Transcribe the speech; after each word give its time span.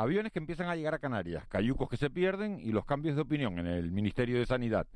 Aviones 0.00 0.32
que 0.32 0.38
empiezan 0.38 0.70
a 0.70 0.76
llegar 0.76 0.94
a 0.94 0.98
Canarias, 0.98 1.46
cayucos 1.46 1.86
que 1.90 1.98
se 1.98 2.08
pierden 2.08 2.58
y 2.58 2.72
los 2.72 2.86
cambios 2.86 3.16
de 3.16 3.20
opinión 3.20 3.58
en 3.58 3.66
el 3.66 3.92
Ministerio 3.92 4.38
de 4.38 4.46
Sanidad. 4.46 4.86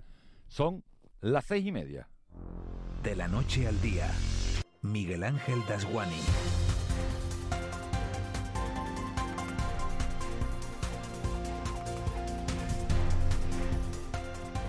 Son 0.48 0.82
las 1.20 1.44
seis 1.44 1.66
y 1.66 1.72
media. 1.72 2.08
De 3.02 3.14
la 3.14 3.28
noche 3.28 3.68
al 3.68 3.78
día, 3.82 4.10
Miguel 4.80 5.24
Ángel 5.24 5.60
Dasguani. 5.68 6.22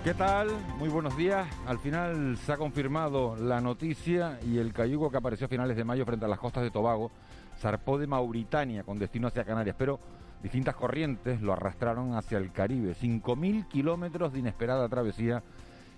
¿Qué 0.04 0.14
tal? 0.16 0.50
Muy 0.78 0.90
buenos 0.90 1.16
días. 1.16 1.48
Al 1.66 1.80
final 1.80 2.38
se 2.40 2.52
ha 2.52 2.58
confirmado 2.58 3.38
la 3.38 3.62
noticia 3.62 4.38
y 4.46 4.58
el 4.58 4.74
cayuco 4.74 5.10
que 5.10 5.16
apareció 5.16 5.46
a 5.46 5.48
finales 5.48 5.78
de 5.78 5.86
mayo 5.86 6.06
frente 6.06 6.26
a 6.26 6.28
las 6.28 6.40
costas 6.40 6.64
de 6.64 6.72
Tobago 6.72 7.10
zarpó 7.58 7.98
de 7.98 8.08
Mauritania 8.08 8.84
con 8.84 9.00
destino 9.00 9.28
hacia 9.28 9.44
Canarias, 9.44 9.76
pero 9.78 10.00
distintas 10.46 10.76
corrientes 10.76 11.42
lo 11.42 11.54
arrastraron 11.54 12.14
hacia 12.14 12.38
el 12.38 12.52
Caribe. 12.52 12.94
5.000 12.94 13.68
kilómetros 13.68 14.32
de 14.32 14.38
inesperada 14.38 14.88
travesía 14.88 15.42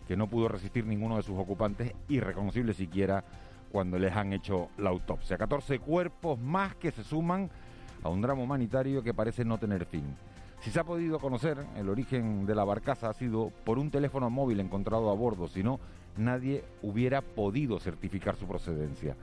que 0.08 0.16
no 0.16 0.28
pudo 0.28 0.48
resistir 0.48 0.86
ninguno 0.86 1.18
de 1.18 1.24
sus 1.24 1.38
ocupantes, 1.38 1.94
irreconocible 2.08 2.74
siquiera 2.74 3.26
cuando 3.74 4.00
les 4.00 4.16
han 4.16 4.32
hecho 4.32 4.70
la 4.78 4.90
autopsia. 4.90 5.38
14 5.38 5.80
cuerpos 5.80 6.40
más 6.40 6.76
que 6.76 6.92
se 6.92 7.04
suman 7.04 7.50
a 8.02 8.08
un 8.08 8.22
drama 8.22 8.42
humanitario 8.42 9.04
que 9.04 9.14
parece 9.14 9.44
no 9.44 9.58
tener 9.58 9.84
fin. 9.84 10.16
Si 10.62 10.72
se 10.72 10.80
ha 10.80 10.86
podido 10.86 11.20
conocer, 11.20 11.58
el 11.76 11.90
origen 11.90 12.46
de 12.46 12.56
la 12.56 12.64
barcaza 12.64 13.10
ha 13.10 13.14
sido 13.14 13.52
por 13.66 13.78
un 13.78 13.92
teléfono 13.92 14.30
móvil 14.30 14.62
encontrado 14.62 15.12
a 15.12 15.14
bordo, 15.14 15.50
si 15.50 15.62
no, 15.62 15.82
nadie 16.16 16.64
hubiera 16.82 17.22
podido 17.22 17.82
certificar 17.82 18.38
su 18.38 18.48
procedencia. 18.48 19.18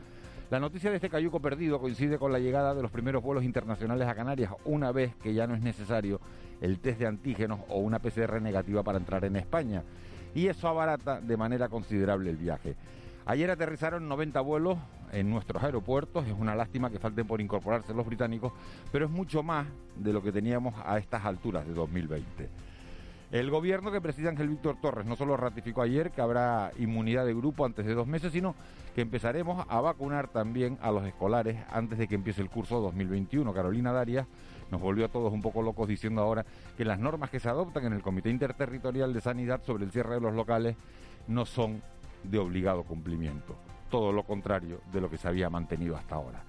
La 0.50 0.60
noticia 0.60 0.90
de 0.90 0.96
este 0.96 1.08
cayuco 1.08 1.40
perdido 1.40 1.80
coincide 1.80 2.18
con 2.18 2.30
la 2.30 2.38
llegada 2.38 2.74
de 2.74 2.82
los 2.82 2.90
primeros 2.90 3.22
vuelos 3.22 3.44
internacionales 3.44 4.06
a 4.06 4.14
Canarias, 4.14 4.52
una 4.66 4.92
vez 4.92 5.16
que 5.16 5.32
ya 5.32 5.46
no 5.46 5.54
es 5.54 5.62
necesario 5.62 6.20
el 6.60 6.80
test 6.80 6.98
de 6.98 7.06
antígenos 7.06 7.60
o 7.68 7.78
una 7.78 7.98
PCR 7.98 8.42
negativa 8.42 8.82
para 8.82 8.98
entrar 8.98 9.24
en 9.24 9.36
España. 9.36 9.82
Y 10.34 10.48
eso 10.48 10.68
abarata 10.68 11.20
de 11.20 11.36
manera 11.38 11.68
considerable 11.70 12.28
el 12.28 12.36
viaje. 12.36 12.76
Ayer 13.24 13.50
aterrizaron 13.50 14.06
90 14.06 14.38
vuelos 14.42 14.78
en 15.12 15.30
nuestros 15.30 15.62
aeropuertos. 15.62 16.26
Es 16.26 16.34
una 16.38 16.54
lástima 16.54 16.90
que 16.90 16.98
falten 16.98 17.26
por 17.26 17.40
incorporarse 17.40 17.94
los 17.94 18.04
británicos, 18.04 18.52
pero 18.92 19.06
es 19.06 19.10
mucho 19.10 19.42
más 19.42 19.66
de 19.96 20.12
lo 20.12 20.22
que 20.22 20.30
teníamos 20.30 20.74
a 20.84 20.98
estas 20.98 21.24
alturas 21.24 21.66
de 21.66 21.72
2020. 21.72 22.50
El 23.34 23.50
gobierno 23.50 23.90
que 23.90 24.00
preside 24.00 24.28
Ángel 24.28 24.48
Víctor 24.48 24.76
Torres 24.80 25.06
no 25.06 25.16
solo 25.16 25.36
ratificó 25.36 25.82
ayer 25.82 26.12
que 26.12 26.22
habrá 26.22 26.70
inmunidad 26.78 27.26
de 27.26 27.34
grupo 27.34 27.66
antes 27.66 27.84
de 27.84 27.92
dos 27.92 28.06
meses, 28.06 28.30
sino 28.30 28.54
que 28.94 29.00
empezaremos 29.00 29.66
a 29.68 29.80
vacunar 29.80 30.28
también 30.28 30.78
a 30.80 30.92
los 30.92 31.04
escolares 31.04 31.60
antes 31.72 31.98
de 31.98 32.06
que 32.06 32.14
empiece 32.14 32.42
el 32.42 32.48
curso 32.48 32.80
2021. 32.80 33.52
Carolina 33.52 33.90
Darias 33.90 34.28
nos 34.70 34.80
volvió 34.80 35.06
a 35.06 35.08
todos 35.08 35.32
un 35.32 35.42
poco 35.42 35.62
locos 35.62 35.88
diciendo 35.88 36.22
ahora 36.22 36.46
que 36.76 36.84
las 36.84 37.00
normas 37.00 37.28
que 37.28 37.40
se 37.40 37.48
adoptan 37.48 37.86
en 37.86 37.94
el 37.94 38.02
Comité 38.02 38.30
Interterritorial 38.30 39.12
de 39.12 39.20
Sanidad 39.20 39.64
sobre 39.64 39.84
el 39.84 39.90
cierre 39.90 40.14
de 40.14 40.20
los 40.20 40.34
locales 40.34 40.76
no 41.26 41.44
son 41.44 41.82
de 42.22 42.38
obligado 42.38 42.84
cumplimiento. 42.84 43.56
Todo 43.90 44.12
lo 44.12 44.22
contrario 44.22 44.80
de 44.92 45.00
lo 45.00 45.10
que 45.10 45.18
se 45.18 45.26
había 45.26 45.50
mantenido 45.50 45.96
hasta 45.96 46.14
ahora. 46.14 46.40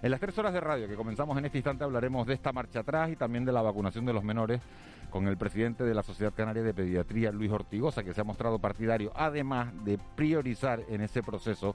En 0.00 0.10
las 0.10 0.20
tres 0.20 0.38
horas 0.38 0.54
de 0.54 0.60
radio 0.60 0.88
que 0.88 0.94
comenzamos 0.94 1.36
en 1.36 1.44
este 1.44 1.58
instante 1.58 1.84
hablaremos 1.84 2.26
de 2.26 2.32
esta 2.32 2.50
marcha 2.50 2.80
atrás 2.80 3.10
y 3.10 3.16
también 3.16 3.44
de 3.44 3.52
la 3.52 3.60
vacunación 3.60 4.06
de 4.06 4.14
los 4.14 4.24
menores 4.24 4.62
con 5.10 5.26
el 5.26 5.36
presidente 5.36 5.84
de 5.84 5.94
la 5.94 6.02
Sociedad 6.02 6.32
Canaria 6.34 6.62
de 6.62 6.72
Pediatría, 6.72 7.32
Luis 7.32 7.50
Ortigosa, 7.50 8.02
que 8.02 8.14
se 8.14 8.20
ha 8.20 8.24
mostrado 8.24 8.58
partidario, 8.58 9.12
además 9.14 9.72
de 9.84 9.98
priorizar 10.14 10.80
en 10.88 11.02
ese 11.02 11.22
proceso 11.22 11.74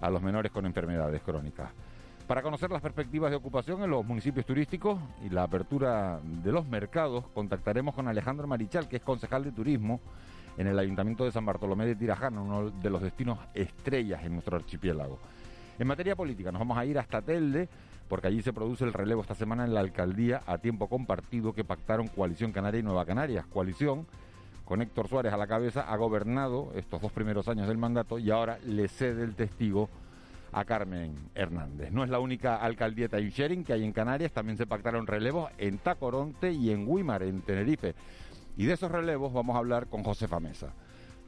a 0.00 0.10
los 0.10 0.22
menores 0.22 0.52
con 0.52 0.66
enfermedades 0.66 1.22
crónicas. 1.22 1.70
Para 2.26 2.42
conocer 2.42 2.70
las 2.70 2.82
perspectivas 2.82 3.30
de 3.30 3.36
ocupación 3.36 3.82
en 3.82 3.90
los 3.90 4.04
municipios 4.04 4.44
turísticos 4.44 4.98
y 5.24 5.30
la 5.30 5.44
apertura 5.44 6.20
de 6.22 6.52
los 6.52 6.66
mercados, 6.66 7.24
contactaremos 7.32 7.94
con 7.94 8.08
Alejandro 8.08 8.46
Marichal, 8.46 8.88
que 8.88 8.96
es 8.96 9.02
concejal 9.02 9.44
de 9.44 9.52
turismo 9.52 10.00
en 10.58 10.66
el 10.66 10.78
Ayuntamiento 10.78 11.24
de 11.24 11.32
San 11.32 11.46
Bartolomé 11.46 11.86
de 11.86 11.94
Tirajana, 11.94 12.40
uno 12.40 12.70
de 12.70 12.90
los 12.90 13.00
destinos 13.00 13.38
estrellas 13.54 14.24
en 14.24 14.32
nuestro 14.32 14.56
archipiélago. 14.56 15.18
En 15.78 15.86
materia 15.86 16.16
política, 16.16 16.50
nos 16.50 16.58
vamos 16.60 16.78
a 16.78 16.84
ir 16.84 16.98
hasta 16.98 17.22
Telde, 17.22 17.68
porque 18.08 18.28
allí 18.28 18.42
se 18.42 18.52
produce 18.52 18.84
el 18.84 18.92
relevo 18.92 19.22
esta 19.22 19.34
semana 19.34 19.64
en 19.64 19.74
la 19.74 19.80
alcaldía 19.80 20.42
a 20.46 20.58
tiempo 20.58 20.88
compartido 20.88 21.52
que 21.52 21.64
pactaron 21.64 22.08
Coalición 22.08 22.52
Canaria 22.52 22.80
y 22.80 22.82
Nueva 22.82 23.04
Canarias. 23.04 23.46
Coalición, 23.46 24.06
con 24.64 24.82
Héctor 24.82 25.08
Suárez 25.08 25.32
a 25.32 25.36
la 25.36 25.46
cabeza, 25.46 25.82
ha 25.82 25.96
gobernado 25.96 26.72
estos 26.74 27.00
dos 27.00 27.12
primeros 27.12 27.48
años 27.48 27.68
del 27.68 27.78
mandato 27.78 28.18
y 28.18 28.30
ahora 28.30 28.58
le 28.64 28.88
cede 28.88 29.24
el 29.24 29.34
testigo 29.34 29.88
a 30.52 30.64
Carmen 30.64 31.14
Hernández. 31.34 31.92
No 31.92 32.04
es 32.04 32.10
la 32.10 32.18
única 32.18 32.56
alcaldía 32.56 33.08
time 33.08 33.30
sharing 33.30 33.64
que 33.64 33.72
hay 33.72 33.84
en 33.84 33.92
Canarias, 33.92 34.32
también 34.32 34.56
se 34.56 34.66
pactaron 34.66 35.06
relevos 35.06 35.50
en 35.58 35.78
Tacoronte 35.78 36.52
y 36.52 36.70
en 36.70 36.86
Guimar, 36.86 37.22
en 37.22 37.42
Tenerife. 37.42 37.94
Y 38.56 38.64
de 38.64 38.72
esos 38.72 38.90
relevos 38.90 39.32
vamos 39.32 39.54
a 39.54 39.58
hablar 39.58 39.88
con 39.88 40.02
Josefa 40.02 40.40
Mesa. 40.40 40.72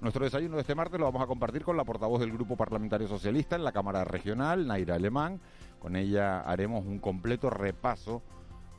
Nuestro 0.00 0.25
desayuno 0.25 0.54
de 0.54 0.60
este 0.60 0.76
martes 0.76 1.00
lo 1.00 1.06
vamos 1.06 1.22
a 1.22 1.26
compartir 1.26 1.64
con 1.64 1.76
la 1.76 1.82
portavoz 1.82 2.20
del 2.20 2.31
Grupo 2.31 2.56
Parlamentario 2.56 3.09
Socialista 3.09 3.56
en 3.56 3.64
la 3.64 3.72
Cámara 3.72 4.04
Regional, 4.04 4.64
Naira 4.64 4.94
Alemán. 4.94 5.41
Con 5.81 5.97
ella 5.97 6.41
haremos 6.42 6.86
un 6.86 7.00
completo 7.00 7.50
repaso 7.50 8.22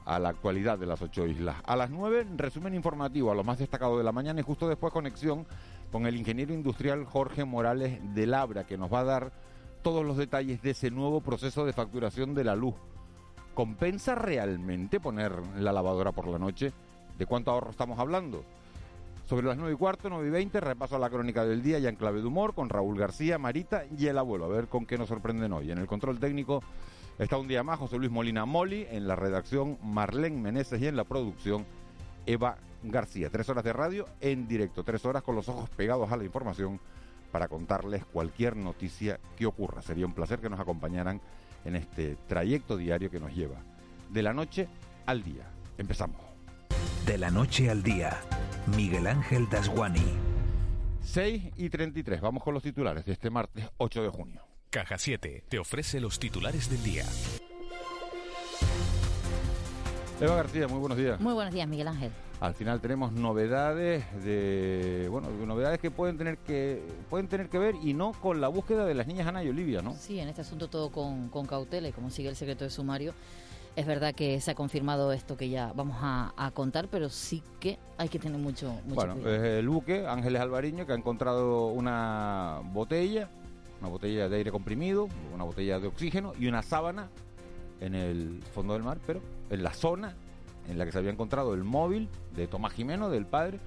a 0.05 0.17
la 0.17 0.29
actualidad 0.29 0.79
de 0.79 0.85
las 0.85 1.01
ocho 1.01 1.27
islas. 1.27 1.57
A 1.65 1.75
las 1.75 1.89
nueve, 1.89 2.25
resumen 2.37 2.73
informativo 2.73 3.31
a 3.31 3.35
lo 3.35 3.43
más 3.43 3.59
destacado 3.59 3.97
de 3.97 4.05
la 4.05 4.13
mañana 4.13 4.39
y 4.39 4.43
justo 4.43 4.69
después 4.69 4.93
conexión 4.93 5.45
con 5.91 6.05
el 6.05 6.15
ingeniero 6.15 6.53
industrial 6.53 7.03
Jorge 7.03 7.43
Morales 7.43 7.99
de 8.15 8.25
Labra, 8.25 8.65
que 8.65 8.77
nos 8.77 8.91
va 8.91 9.01
a 9.01 9.03
dar 9.03 9.33
todos 9.81 10.05
los 10.05 10.15
detalles 10.15 10.61
de 10.61 10.69
ese 10.69 10.89
nuevo 10.89 11.19
proceso 11.19 11.65
de 11.65 11.73
facturación 11.73 12.33
de 12.33 12.45
la 12.45 12.55
luz. 12.55 12.75
¿Compensa 13.55 14.15
realmente 14.15 15.01
poner 15.01 15.33
la 15.57 15.73
lavadora 15.73 16.13
por 16.13 16.27
la 16.29 16.39
noche? 16.39 16.71
¿De 17.17 17.25
cuánto 17.25 17.51
ahorro 17.51 17.71
estamos 17.71 17.99
hablando? 17.99 18.45
Sobre 19.29 19.45
las 19.45 19.57
9 19.57 19.73
y 19.73 19.77
cuarto, 19.77 20.09
9 20.09 20.27
y 20.27 20.31
20, 20.31 20.59
repaso 20.59 20.95
a 20.95 20.99
la 20.99 21.11
crónica 21.11 21.45
del 21.45 21.61
día 21.61 21.77
ya 21.77 21.89
en 21.89 21.97
clave 21.97 22.19
de 22.19 22.25
humor 22.25 22.55
con 22.55 22.67
Raúl 22.67 22.97
García, 22.97 23.37
Marita 23.37 23.83
y 23.95 24.07
el 24.07 24.17
abuelo. 24.17 24.45
A 24.45 24.47
ver 24.47 24.67
con 24.67 24.87
qué 24.87 24.97
nos 24.97 25.09
sorprenden 25.09 25.53
hoy. 25.53 25.69
En 25.69 25.77
el 25.77 25.85
control 25.85 26.19
técnico 26.19 26.63
está 27.19 27.37
un 27.37 27.47
día 27.47 27.61
más 27.61 27.77
José 27.77 27.99
Luis 27.99 28.09
Molina 28.09 28.45
Moli, 28.45 28.87
en 28.89 29.07
la 29.07 29.15
redacción 29.15 29.77
Marlene 29.83 30.35
Meneses 30.35 30.81
y 30.81 30.87
en 30.87 30.95
la 30.95 31.03
producción 31.03 31.67
Eva 32.25 32.57
García. 32.81 33.29
Tres 33.29 33.47
horas 33.49 33.63
de 33.63 33.71
radio 33.71 34.07
en 34.19 34.47
directo, 34.47 34.83
tres 34.83 35.05
horas 35.05 35.21
con 35.21 35.35
los 35.35 35.47
ojos 35.47 35.69
pegados 35.69 36.11
a 36.11 36.17
la 36.17 36.23
información 36.23 36.79
para 37.31 37.47
contarles 37.47 38.05
cualquier 38.05 38.55
noticia 38.55 39.19
que 39.37 39.45
ocurra. 39.45 39.83
Sería 39.83 40.07
un 40.07 40.15
placer 40.15 40.39
que 40.39 40.49
nos 40.49 40.59
acompañaran 40.59 41.21
en 41.65 41.75
este 41.75 42.17
trayecto 42.27 42.77
diario 42.77 43.11
que 43.11 43.19
nos 43.19 43.35
lleva 43.35 43.57
de 44.09 44.23
la 44.23 44.33
noche 44.33 44.67
al 45.05 45.21
día. 45.21 45.43
Empezamos. 45.77 46.19
De 47.05 47.17
la 47.19 47.29
noche 47.29 47.69
al 47.69 47.81
día, 47.81 48.19
Miguel 48.75 49.07
Ángel 49.07 49.49
Dasguani. 49.49 50.03
6 51.01 51.53
y 51.57 51.69
33. 51.69 52.21
Vamos 52.21 52.43
con 52.43 52.53
los 52.53 52.63
titulares 52.63 53.05
de 53.05 53.13
este 53.13 53.29
martes 53.29 53.65
8 53.77 54.03
de 54.03 54.09
junio. 54.09 54.41
Caja 54.69 54.97
7 54.97 55.43
te 55.49 55.59
ofrece 55.59 55.99
los 55.99 56.19
titulares 56.19 56.69
del 56.69 56.83
día. 56.83 57.05
Eva 60.21 60.35
García, 60.35 60.67
muy 60.67 60.79
buenos 60.79 60.97
días. 60.97 61.19
Muy 61.19 61.33
buenos 61.33 61.53
días, 61.53 61.67
Miguel 61.67 61.87
Ángel. 61.87 62.11
Al 62.41 62.53
final 62.53 62.79
tenemos 62.79 63.11
novedades 63.11 64.05
de 64.23 65.07
bueno, 65.09 65.29
novedades 65.29 65.79
que 65.79 65.91
pueden 65.91 66.17
tener 66.17 66.37
que 66.37 66.81
pueden 67.09 67.27
tener 67.27 67.49
que 67.49 67.57
ver 67.57 67.75
y 67.81 67.93
no 67.93 68.13
con 68.13 68.39
la 68.39 68.47
búsqueda 68.47 68.85
de 68.85 68.93
las 68.93 69.07
niñas 69.07 69.27
Ana 69.27 69.43
y 69.43 69.49
Olivia, 69.49 69.81
¿no? 69.81 69.95
Sí, 69.95 70.19
en 70.19 70.29
este 70.29 70.41
asunto 70.41 70.67
todo 70.67 70.91
con, 70.91 71.29
con 71.29 71.45
cautela 71.45 71.87
y 71.89 71.91
como 71.91 72.09
sigue 72.09 72.29
el 72.29 72.35
secreto 72.35 72.63
de 72.63 72.69
sumario, 72.69 73.13
es 73.75 73.85
verdad 73.85 74.13
que 74.13 74.39
se 74.41 74.51
ha 74.51 74.55
confirmado 74.55 75.11
esto 75.11 75.37
que 75.37 75.49
ya 75.49 75.71
vamos 75.73 75.97
a, 76.01 76.51
contar, 76.53 76.87
pero 76.89 77.09
sí 77.09 77.43
que 77.59 77.77
hay 77.97 78.09
que 78.09 78.19
tener 78.19 78.39
mucho, 78.39 78.73
mucho 78.85 78.95
bueno, 78.95 79.15
es 79.29 79.41
el 79.41 79.69
buque 79.69 80.05
Ángeles 80.07 80.41
Alvariño 80.41 80.85
que 80.85 80.93
ha 80.93 80.95
encontrado 80.95 81.67
una 81.67 82.61
botella, 82.71 83.29
una 83.79 83.89
botella 83.89 84.27
de 84.27 84.37
aire 84.37 84.51
comprimido, 84.51 85.07
una 85.33 85.43
botella 85.43 85.79
de 85.79 85.87
oxígeno 85.87 86.33
y 86.39 86.47
una 86.47 86.61
sábana 86.61 87.09
en 87.79 87.95
el 87.95 88.41
fondo 88.53 88.73
del 88.73 88.83
mar, 88.83 88.97
pero 89.05 89.21
en 89.49 89.63
la 89.63 89.73
zona 89.73 90.15
en 90.69 90.77
la 90.77 90.85
que 90.85 90.91
se 90.91 90.97
había 90.99 91.11
encontrado 91.11 91.53
el 91.53 91.63
móvil 91.63 92.09
de 92.35 92.47
Tomás 92.47 92.73
Jimeno, 92.73 93.09
del 93.09 93.25
padre, 93.25 93.59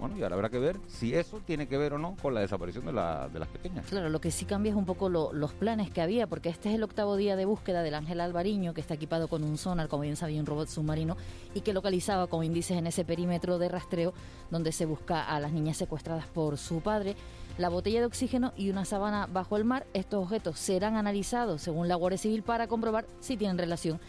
bueno, 0.00 0.16
y 0.16 0.22
ahora 0.22 0.34
habrá 0.34 0.48
que 0.48 0.58
ver 0.58 0.80
si 0.88 1.14
eso 1.14 1.40
tiene 1.46 1.68
que 1.68 1.76
ver 1.76 1.92
o 1.92 1.98
no 1.98 2.16
con 2.20 2.34
la 2.34 2.40
desaparición 2.40 2.86
de, 2.86 2.92
la, 2.92 3.28
de 3.28 3.38
las 3.38 3.48
pequeñas. 3.48 3.86
Claro, 3.86 4.08
lo 4.08 4.20
que 4.20 4.30
sí 4.30 4.46
cambia 4.46 4.70
es 4.70 4.76
un 4.76 4.86
poco 4.86 5.08
los 5.08 5.52
planes 5.52 5.90
que 5.90 6.00
había, 6.00 6.26
porque 6.26 6.48
este 6.48 6.70
es 6.70 6.74
el 6.74 6.82
octavo 6.82 7.16
día 7.16 7.36
de 7.36 7.44
búsqueda 7.44 7.82
del 7.82 7.94
Ángel 7.94 8.20
Alvariño, 8.20 8.74
que 8.74 8.80
está 8.80 8.94
equipado 8.94 9.28
con 9.28 9.44
un 9.44 9.58
sonar, 9.58 9.88
como 9.88 10.02
bien 10.02 10.16
sabía, 10.16 10.40
un 10.40 10.46
robot 10.46 10.68
submarino, 10.68 11.16
y 11.54 11.60
que 11.60 11.72
localizaba 11.72 12.26
como 12.26 12.42
índices 12.42 12.78
en 12.78 12.86
ese 12.86 13.04
perímetro 13.04 13.58
de 13.58 13.68
rastreo 13.68 14.14
donde 14.50 14.72
se 14.72 14.86
busca 14.86 15.22
a 15.22 15.38
las 15.38 15.52
niñas 15.52 15.76
secuestradas 15.76 16.26
por 16.26 16.56
su 16.58 16.80
padre 16.80 17.14
la 17.58 17.68
botella 17.68 18.00
de 18.00 18.06
oxígeno 18.06 18.52
y 18.56 18.70
una 18.70 18.84
sábana 18.84 19.26
bajo 19.26 19.56
el 19.56 19.64
mar. 19.64 19.86
Estos 19.92 20.22
objetos 20.22 20.58
serán 20.58 20.96
analizados 20.96 21.60
según 21.60 21.88
la 21.88 21.94
Guardia 21.94 22.18
Civil 22.18 22.42
para 22.42 22.66
comprobar 22.68 23.06
si 23.20 23.36
tienen 23.36 23.58
relación 23.58 24.00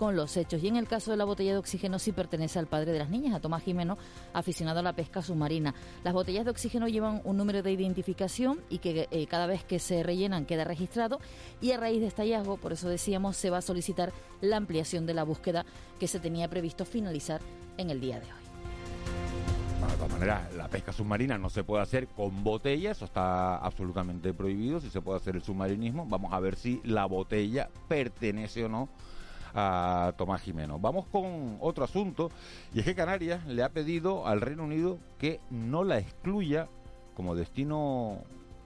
con 0.00 0.16
los 0.16 0.34
hechos. 0.38 0.62
Y 0.62 0.68
en 0.68 0.76
el 0.76 0.88
caso 0.88 1.10
de 1.10 1.18
la 1.18 1.26
botella 1.26 1.52
de 1.52 1.58
oxígeno 1.58 1.98
sí 1.98 2.12
pertenece 2.12 2.58
al 2.58 2.66
padre 2.66 2.90
de 2.92 2.98
las 2.98 3.10
niñas, 3.10 3.34
a 3.34 3.40
Tomás 3.40 3.62
Jimeno, 3.62 3.98
aficionado 4.32 4.80
a 4.80 4.82
la 4.82 4.94
pesca 4.94 5.20
submarina. 5.20 5.74
Las 6.04 6.14
botellas 6.14 6.46
de 6.46 6.50
oxígeno 6.50 6.88
llevan 6.88 7.20
un 7.24 7.36
número 7.36 7.62
de 7.62 7.70
identificación 7.70 8.60
y 8.70 8.78
que 8.78 9.08
eh, 9.10 9.26
cada 9.26 9.46
vez 9.46 9.62
que 9.62 9.78
se 9.78 10.02
rellenan 10.02 10.46
queda 10.46 10.64
registrado. 10.64 11.20
Y 11.60 11.72
a 11.72 11.76
raíz 11.76 12.00
de 12.00 12.06
este 12.06 12.22
hallazgo, 12.22 12.56
por 12.56 12.72
eso 12.72 12.88
decíamos, 12.88 13.36
se 13.36 13.50
va 13.50 13.58
a 13.58 13.60
solicitar 13.60 14.10
la 14.40 14.56
ampliación 14.56 15.04
de 15.04 15.12
la 15.12 15.22
búsqueda 15.22 15.66
que 15.98 16.08
se 16.08 16.18
tenía 16.18 16.48
previsto 16.48 16.86
finalizar 16.86 17.42
en 17.76 17.90
el 17.90 18.00
día 18.00 18.20
de 18.20 18.24
hoy. 18.24 19.86
de 19.86 19.96
todas 19.96 20.12
maneras, 20.12 20.54
la 20.54 20.68
pesca 20.68 20.94
submarina 20.94 21.36
no 21.36 21.50
se 21.50 21.62
puede 21.62 21.82
hacer 21.82 22.08
con 22.08 22.42
botellas, 22.42 22.96
eso 22.96 23.04
está 23.04 23.58
absolutamente 23.58 24.32
prohibido. 24.32 24.80
Si 24.80 24.88
se 24.88 25.02
puede 25.02 25.18
hacer 25.18 25.36
el 25.36 25.42
submarinismo, 25.42 26.06
vamos 26.06 26.32
a 26.32 26.40
ver 26.40 26.56
si 26.56 26.80
la 26.84 27.04
botella 27.04 27.68
pertenece 27.86 28.64
o 28.64 28.70
no 28.70 28.88
a 29.54 30.12
Tomás 30.16 30.42
Jimeno. 30.42 30.78
Vamos 30.78 31.06
con 31.06 31.58
otro 31.60 31.84
asunto 31.84 32.30
y 32.74 32.80
es 32.80 32.84
que 32.84 32.94
Canarias 32.94 33.46
le 33.46 33.62
ha 33.62 33.70
pedido 33.70 34.26
al 34.26 34.40
Reino 34.40 34.64
Unido 34.64 34.98
que 35.18 35.40
no 35.50 35.84
la 35.84 35.98
excluya 35.98 36.68
como 37.14 37.34
destino 37.34 38.18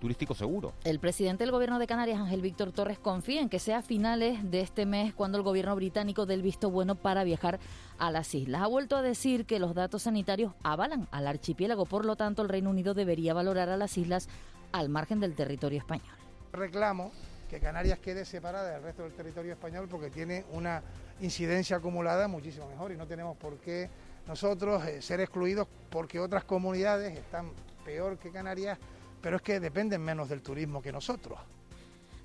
turístico 0.05 0.35
seguro. 0.35 0.75
El 0.85 0.99
presidente 0.99 1.45
del 1.45 1.51
gobierno 1.51 1.79
de 1.79 1.87
Canarias, 1.87 2.21
Ángel 2.21 2.43
Víctor 2.43 2.73
Torres, 2.73 2.99
confía 2.99 3.41
en 3.41 3.49
que 3.49 3.59
sea 3.59 3.79
a 3.79 3.83
finales 3.83 4.51
de 4.51 4.61
este 4.61 4.85
mes 4.85 5.15
cuando 5.15 5.39
el 5.39 5.45
gobierno 5.45 5.75
británico 5.75 6.27
dé 6.27 6.35
el 6.35 6.43
visto 6.43 6.71
bueno 6.71 6.95
para 6.95 7.25
viajar 7.25 7.59
a 7.99 8.11
las 8.11 8.35
islas. 8.35 8.61
Ha 8.61 8.67
vuelto 8.67 8.97
a 8.97 9.03
decir 9.03 9.47
que 9.47 9.59
los 9.59 9.75
datos 9.75 10.03
sanitarios 10.03 10.53
avalan 10.63 11.09
al 11.11 11.27
archipiélago, 11.27 11.87
por 11.87 12.05
lo 12.05 12.17
tanto 12.17 12.43
el 12.43 12.51
Reino 12.51 12.69
Unido 12.69 12.93
debería 12.93 13.33
valorar 13.33 13.71
a 13.71 13.79
las 13.79 13.97
islas 13.97 14.29
al 14.73 14.91
margen 14.91 15.21
del 15.21 15.35
territorio 15.35 15.79
español. 15.79 16.15
Reclamo 16.53 17.11
que 17.55 17.61
Canarias 17.61 18.01
quede 18.01 18.25
separada 18.25 18.73
del 18.73 18.83
resto 18.83 19.05
del 19.05 19.12
territorio 19.12 19.53
español 19.53 19.87
porque 19.89 20.11
tiene 20.11 20.45
una 20.51 20.83
incidencia 21.21 21.77
acumulada 21.77 22.27
muchísimo 22.27 22.69
mejor 22.69 22.91
y 22.91 22.97
no 22.97 23.06
tenemos 23.06 23.37
por 23.37 23.59
qué 23.59 23.89
nosotros 24.27 24.85
eh, 24.87 25.01
ser 25.01 25.21
excluidos 25.21 25.69
porque 25.89 26.19
otras 26.19 26.43
comunidades 26.43 27.17
están 27.17 27.53
peor 27.85 28.19
que 28.19 28.31
Canarias, 28.31 28.77
pero 29.21 29.37
es 29.37 29.43
que 29.43 29.61
dependen 29.61 30.03
menos 30.03 30.29
del 30.29 30.43
turismo 30.43 30.83
que 30.83 30.91
nosotros. 30.91 31.39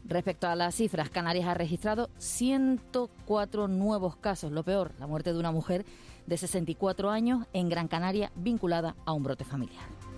Respecto 0.03 0.47
a 0.47 0.55
las 0.55 0.73
cifras, 0.73 1.11
Canarias 1.11 1.47
ha 1.47 1.53
registrado 1.53 2.09
104 2.17 3.67
nuevos 3.67 4.15
casos. 4.15 4.51
Lo 4.51 4.63
peor, 4.63 4.93
la 4.97 5.05
muerte 5.05 5.31
de 5.31 5.37
una 5.37 5.51
mujer 5.51 5.85
de 6.25 6.37
64 6.37 7.11
años 7.11 7.45
en 7.53 7.69
Gran 7.69 7.87
Canaria 7.87 8.31
vinculada 8.35 8.95
a 9.05 9.13
un 9.13 9.21
brote 9.21 9.43
familiar. 9.43 10.08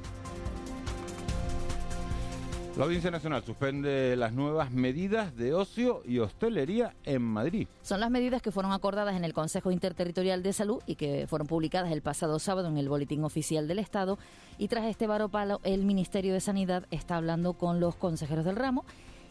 La 2.78 2.86
Audiencia 2.86 3.12
Nacional 3.12 3.44
suspende 3.44 4.16
las 4.16 4.32
nuevas 4.32 4.72
medidas 4.72 5.36
de 5.36 5.54
ocio 5.54 6.04
y 6.06 6.20
hostelería 6.20 6.96
en 7.04 7.22
Madrid. 7.22 7.68
Son 7.82 8.00
las 8.00 8.10
medidas 8.10 8.42
que 8.42 8.52
fueron 8.52 8.72
acordadas 8.72 9.18
en 9.18 9.26
el 9.26 9.34
Consejo 9.34 9.72
Interterritorial 9.72 10.42
de 10.42 10.54
Salud 10.54 10.82
y 10.86 10.96
que 10.96 11.28
fueron 11.28 11.48
publicadas 11.48 11.92
el 11.92 12.02
pasado 12.02 12.40
sábado 12.40 12.70
en 12.70 12.78
el 12.78 12.88
Boletín 12.88 13.26
Oficial 13.26 13.68
del 13.68 13.80
Estado. 13.80 14.18
Y 14.58 14.70
tras 14.70 14.86
este 14.86 15.06
varopalo, 15.06 15.60
el 15.64 15.84
Ministerio 15.84 16.34
de 16.34 16.40
Sanidad 16.40 16.88
está 16.92 17.18
hablando 17.18 17.54
con 17.54 17.82
los 17.82 17.98
consejeros 17.98 18.46
del 18.46 18.56
ramo 18.56 18.86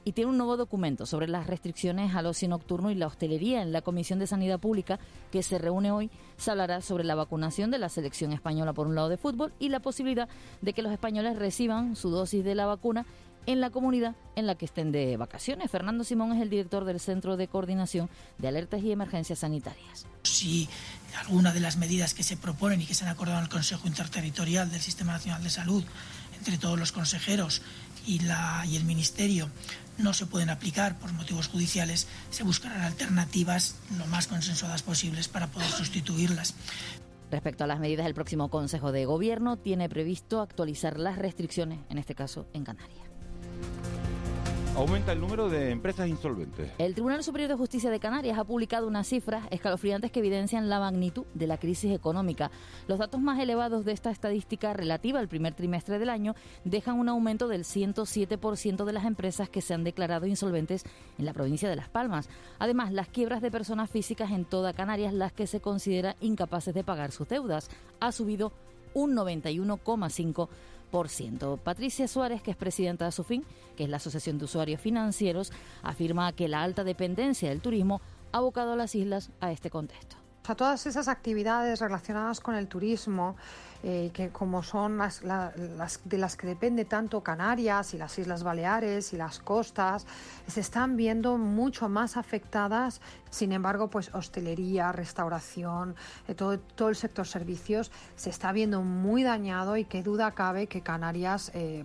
y 0.04 0.12
tiene 0.12 0.30
un 0.30 0.38
nuevo 0.38 0.56
documento 0.56 1.06
sobre 1.06 1.28
las 1.28 1.46
restricciones 1.46 2.14
al 2.14 2.26
ocio 2.26 2.48
nocturno 2.48 2.90
y 2.90 2.94
la 2.94 3.06
hostelería. 3.06 3.62
En 3.62 3.72
la 3.72 3.82
Comisión 3.82 4.18
de 4.18 4.26
Sanidad 4.26 4.60
Pública, 4.60 4.98
que 5.30 5.42
se 5.42 5.58
reúne 5.58 5.92
hoy, 5.92 6.10
se 6.36 6.50
hablará 6.50 6.80
sobre 6.80 7.04
la 7.04 7.14
vacunación 7.14 7.70
de 7.70 7.78
la 7.78 7.88
selección 7.88 8.32
española 8.32 8.72
por 8.72 8.86
un 8.86 8.94
lado 8.94 9.08
de 9.08 9.16
fútbol 9.16 9.52
y 9.58 9.68
la 9.68 9.80
posibilidad 9.80 10.28
de 10.60 10.72
que 10.72 10.82
los 10.82 10.92
españoles 10.92 11.36
reciban 11.36 11.96
su 11.96 12.10
dosis 12.10 12.44
de 12.44 12.54
la 12.54 12.66
vacuna 12.66 13.06
en 13.46 13.60
la 13.60 13.70
comunidad 13.70 14.14
en 14.36 14.46
la 14.46 14.54
que 14.54 14.64
estén 14.64 14.92
de 14.92 15.16
vacaciones. 15.16 15.70
Fernando 15.70 16.04
Simón 16.04 16.32
es 16.32 16.42
el 16.42 16.50
director 16.50 16.84
del 16.84 17.00
Centro 17.00 17.36
de 17.36 17.48
Coordinación 17.48 18.08
de 18.38 18.48
Alertas 18.48 18.82
y 18.82 18.92
Emergencias 18.92 19.40
Sanitarias. 19.40 20.06
Si 20.22 20.68
alguna 21.18 21.52
de 21.52 21.60
las 21.60 21.76
medidas 21.76 22.14
que 22.14 22.22
se 22.22 22.36
proponen 22.36 22.80
y 22.80 22.86
que 22.86 22.94
se 22.94 23.04
han 23.04 23.10
acordado 23.10 23.38
en 23.38 23.44
el 23.44 23.50
Consejo 23.50 23.86
Interterritorial 23.86 24.70
del 24.70 24.80
Sistema 24.80 25.12
Nacional 25.12 25.42
de 25.42 25.50
Salud, 25.50 25.84
entre 26.38 26.58
todos 26.58 26.78
los 26.78 26.92
consejeros 26.92 27.62
y, 28.06 28.20
la, 28.20 28.64
y 28.66 28.76
el 28.76 28.84
Ministerio, 28.84 29.50
no 29.98 30.14
se 30.14 30.26
pueden 30.26 30.50
aplicar 30.50 30.98
por 30.98 31.12
motivos 31.12 31.48
judiciales, 31.48 32.08
se 32.30 32.44
buscarán 32.44 32.82
alternativas 32.82 33.76
lo 33.98 34.06
más 34.06 34.26
consensuadas 34.26 34.82
posibles 34.82 35.28
para 35.28 35.48
poder 35.48 35.68
sustituirlas. 35.68 36.54
Respecto 37.30 37.64
a 37.64 37.66
las 37.66 37.78
medidas, 37.78 38.06
el 38.06 38.14
próximo 38.14 38.48
Consejo 38.50 38.90
de 38.90 39.04
Gobierno 39.04 39.56
tiene 39.56 39.88
previsto 39.88 40.40
actualizar 40.40 40.98
las 40.98 41.16
restricciones, 41.16 41.78
en 41.88 41.98
este 41.98 42.14
caso 42.14 42.46
en 42.54 42.64
Canarias. 42.64 43.09
Aumenta 44.76 45.12
el 45.12 45.20
número 45.20 45.50
de 45.50 45.72
empresas 45.72 46.08
insolventes. 46.08 46.70
El 46.78 46.94
Tribunal 46.94 47.22
Superior 47.24 47.50
de 47.50 47.56
Justicia 47.56 47.90
de 47.90 48.00
Canarias 48.00 48.38
ha 48.38 48.44
publicado 48.44 48.86
unas 48.86 49.08
cifras 49.08 49.46
escalofriantes 49.50 50.10
que 50.10 50.20
evidencian 50.20 50.70
la 50.70 50.78
magnitud 50.78 51.26
de 51.34 51.46
la 51.48 51.58
crisis 51.58 51.92
económica. 51.92 52.50
Los 52.86 52.98
datos 52.98 53.20
más 53.20 53.38
elevados 53.40 53.84
de 53.84 53.92
esta 53.92 54.10
estadística 54.10 54.72
relativa 54.72 55.18
al 55.18 55.28
primer 55.28 55.54
trimestre 55.54 55.98
del 55.98 56.08
año 56.08 56.34
dejan 56.64 56.98
un 56.98 57.08
aumento 57.08 57.46
del 57.48 57.64
107% 57.64 58.84
de 58.84 58.92
las 58.92 59.04
empresas 59.04 59.50
que 59.50 59.60
se 59.60 59.74
han 59.74 59.84
declarado 59.84 60.26
insolventes 60.26 60.84
en 61.18 61.26
la 61.26 61.34
provincia 61.34 61.68
de 61.68 61.76
Las 61.76 61.90
Palmas. 61.90 62.30
Además, 62.58 62.90
las 62.90 63.08
quiebras 63.08 63.42
de 63.42 63.50
personas 63.50 63.90
físicas 63.90 64.30
en 64.30 64.46
toda 64.46 64.72
Canarias, 64.72 65.12
las 65.12 65.32
que 65.32 65.46
se 65.46 65.60
considera 65.60 66.16
incapaces 66.20 66.72
de 66.72 66.84
pagar 66.84 67.10
sus 67.12 67.28
deudas, 67.28 67.68
ha 67.98 68.12
subido 68.12 68.52
un 68.94 69.14
91,5%. 69.14 70.48
Patricia 71.62 72.08
Suárez, 72.08 72.42
que 72.42 72.50
es 72.50 72.56
presidenta 72.56 73.04
de 73.04 73.08
ASUFIN, 73.08 73.44
que 73.76 73.84
es 73.84 73.90
la 73.90 73.96
Asociación 73.98 74.38
de 74.38 74.44
Usuarios 74.44 74.80
Financieros, 74.80 75.52
afirma 75.82 76.32
que 76.32 76.48
la 76.48 76.62
alta 76.62 76.84
dependencia 76.84 77.48
del 77.48 77.60
turismo 77.60 78.00
ha 78.32 78.38
abocado 78.38 78.72
a 78.72 78.76
las 78.76 78.94
islas 78.94 79.30
a 79.40 79.52
este 79.52 79.70
contexto. 79.70 80.16
A 80.48 80.54
todas 80.54 80.86
esas 80.86 81.06
actividades 81.06 81.80
relacionadas 81.80 82.40
con 82.40 82.54
el 82.54 82.66
turismo, 82.66 83.36
eh, 83.82 84.10
que 84.12 84.30
como 84.30 84.62
son 84.62 84.98
las, 84.98 85.22
de 85.22 86.18
las 86.18 86.36
que 86.36 86.46
depende 86.46 86.84
tanto 86.84 87.22
Canarias 87.22 87.94
y 87.94 87.98
las 87.98 88.18
Islas 88.18 88.42
Baleares 88.42 89.12
y 89.12 89.16
las 89.16 89.38
costas, 89.38 90.06
se 90.46 90.60
están 90.60 90.96
viendo 90.96 91.38
mucho 91.38 91.88
más 91.88 92.16
afectadas. 92.16 93.00
Sin 93.30 93.52
embargo, 93.52 93.88
pues 93.88 94.12
hostelería, 94.14 94.92
restauración, 94.92 95.94
eh, 96.26 96.34
todo, 96.34 96.58
todo 96.58 96.88
el 96.88 96.96
sector 96.96 97.26
servicios 97.26 97.92
se 98.16 98.30
está 98.30 98.50
viendo 98.50 98.82
muy 98.82 99.22
dañado 99.22 99.76
y 99.76 99.84
qué 99.84 100.02
duda 100.02 100.32
cabe 100.32 100.66
que 100.66 100.80
Canarias, 100.80 101.52
eh, 101.54 101.84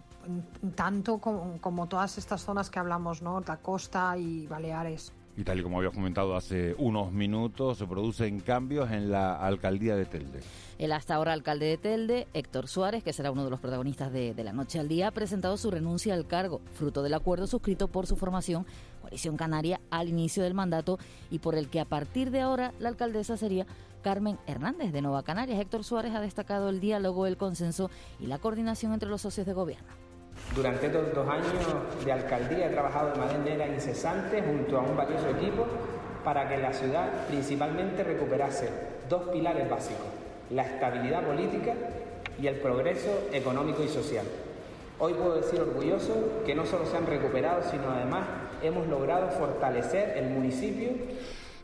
tanto 0.76 1.20
como, 1.20 1.62
como, 1.62 1.88
todas 1.88 2.18
estas 2.18 2.42
zonas 2.42 2.70
que 2.70 2.80
hablamos, 2.80 3.22
¿no? 3.22 3.42
la 3.42 3.58
costa 3.58 4.18
y 4.18 4.48
Baleares. 4.48 5.14
Y 5.38 5.44
tal 5.44 5.60
y 5.60 5.64
como 5.64 5.80
había 5.80 5.92
comentado 5.92 6.36
hace 6.38 6.76
unos 6.78 7.12
minutos, 7.12 7.78
se 7.78 7.86
producen 7.86 8.40
cambios 8.40 8.90
en 8.92 9.12
la 9.12 9.36
alcaldía 9.36 9.98
de 9.98 10.06
Telde. 10.06 10.40
El 10.78 10.94
hasta 10.94 11.16
ahora 11.16 11.34
alcalde 11.34 11.66
de 11.66 11.78
Telde, 11.78 12.28
Héctor 12.34 12.70
Suárez, 12.70 13.04
que 13.04 13.12
será 13.12 13.32
uno 13.32 13.44
de 13.44 13.50
los 13.50 13.60
protagonistas 13.60 14.14
de, 14.14 14.34
la 14.44 14.54
noche 14.54 14.80
al 14.80 14.88
día, 14.88 15.08
ha 15.08 15.12
presentado 15.12 15.58
su 15.58 15.72
renuncia 15.72 16.14
al 16.14 16.26
cargo, 16.26 16.62
fruto 16.74 17.04
del 17.04 17.14
acuerdo 17.14 17.48
suscrito 17.48 17.90
por 17.90 18.08
su 18.08 18.16
formación, 18.16 18.66
Coalición 19.02 19.36
Canaria, 19.36 19.82
al 19.90 20.08
inicio 20.08 20.42
del 20.44 20.54
mandato 20.54 21.00
y 21.30 21.40
por 21.40 21.56
el 21.56 21.70
que 21.70 21.82
a 21.82 21.86
partir 21.86 22.32
de 22.32 22.40
ahora 22.40 22.74
la 22.80 22.90
alcaldesa 22.90 23.36
sería 23.36 23.68
Carmen 24.04 24.38
Hernández 24.48 24.94
de 24.94 25.02
Nueva 25.02 25.24
Canarias. 25.24 25.60
Héctor 25.60 25.84
Suárez 25.84 26.14
ha 26.14 26.22
destacado 26.22 26.70
el 26.70 26.80
diálogo, 26.80 27.28
el 27.28 27.38
consenso 27.38 27.90
y 28.20 28.28
la 28.28 28.38
coordinación 28.38 28.94
entre 28.94 29.10
los 29.10 29.22
socios 29.22 29.46
de 29.46 29.54
gobierno. 29.54 30.05
Durante 30.56 30.86
estos 30.88 31.14
dos 31.14 31.28
años 31.28 31.52
de 32.06 32.12
alcaldía 32.14 32.68
he 32.68 32.70
trabajado 32.70 33.12
de 33.12 33.18
manera 33.18 33.68
incesante 33.68 34.42
junto 34.42 34.78
a 34.78 34.84
un 34.84 34.96
valioso 34.96 35.28
equipo 35.28 35.66
para 36.24 36.48
que 36.48 36.58
la 36.58 36.72
ciudad 36.72 37.10
principalmente 37.28 38.06
recuperase 38.06 38.70
dos 39.10 39.24
pilares 39.34 39.70
básicos, 39.70 40.08
la 40.50 40.64
estabilidad 40.64 41.26
política 41.26 41.74
y 42.42 42.48
el 42.48 42.56
progreso 42.56 43.28
económico 43.34 43.84
y 43.84 43.90
social. 43.90 44.26
Hoy 44.98 45.14
puedo 45.14 45.36
decir 45.36 45.60
orgulloso 45.60 46.42
que 46.46 46.56
no 46.56 46.66
solo 46.66 46.86
se 46.86 46.96
han 46.96 47.06
recuperado, 47.06 47.62
sino 47.70 47.92
además 47.92 48.26
hemos 48.64 48.88
logrado 48.88 49.32
fortalecer 49.32 50.18
el 50.18 50.30
municipio 50.30 50.92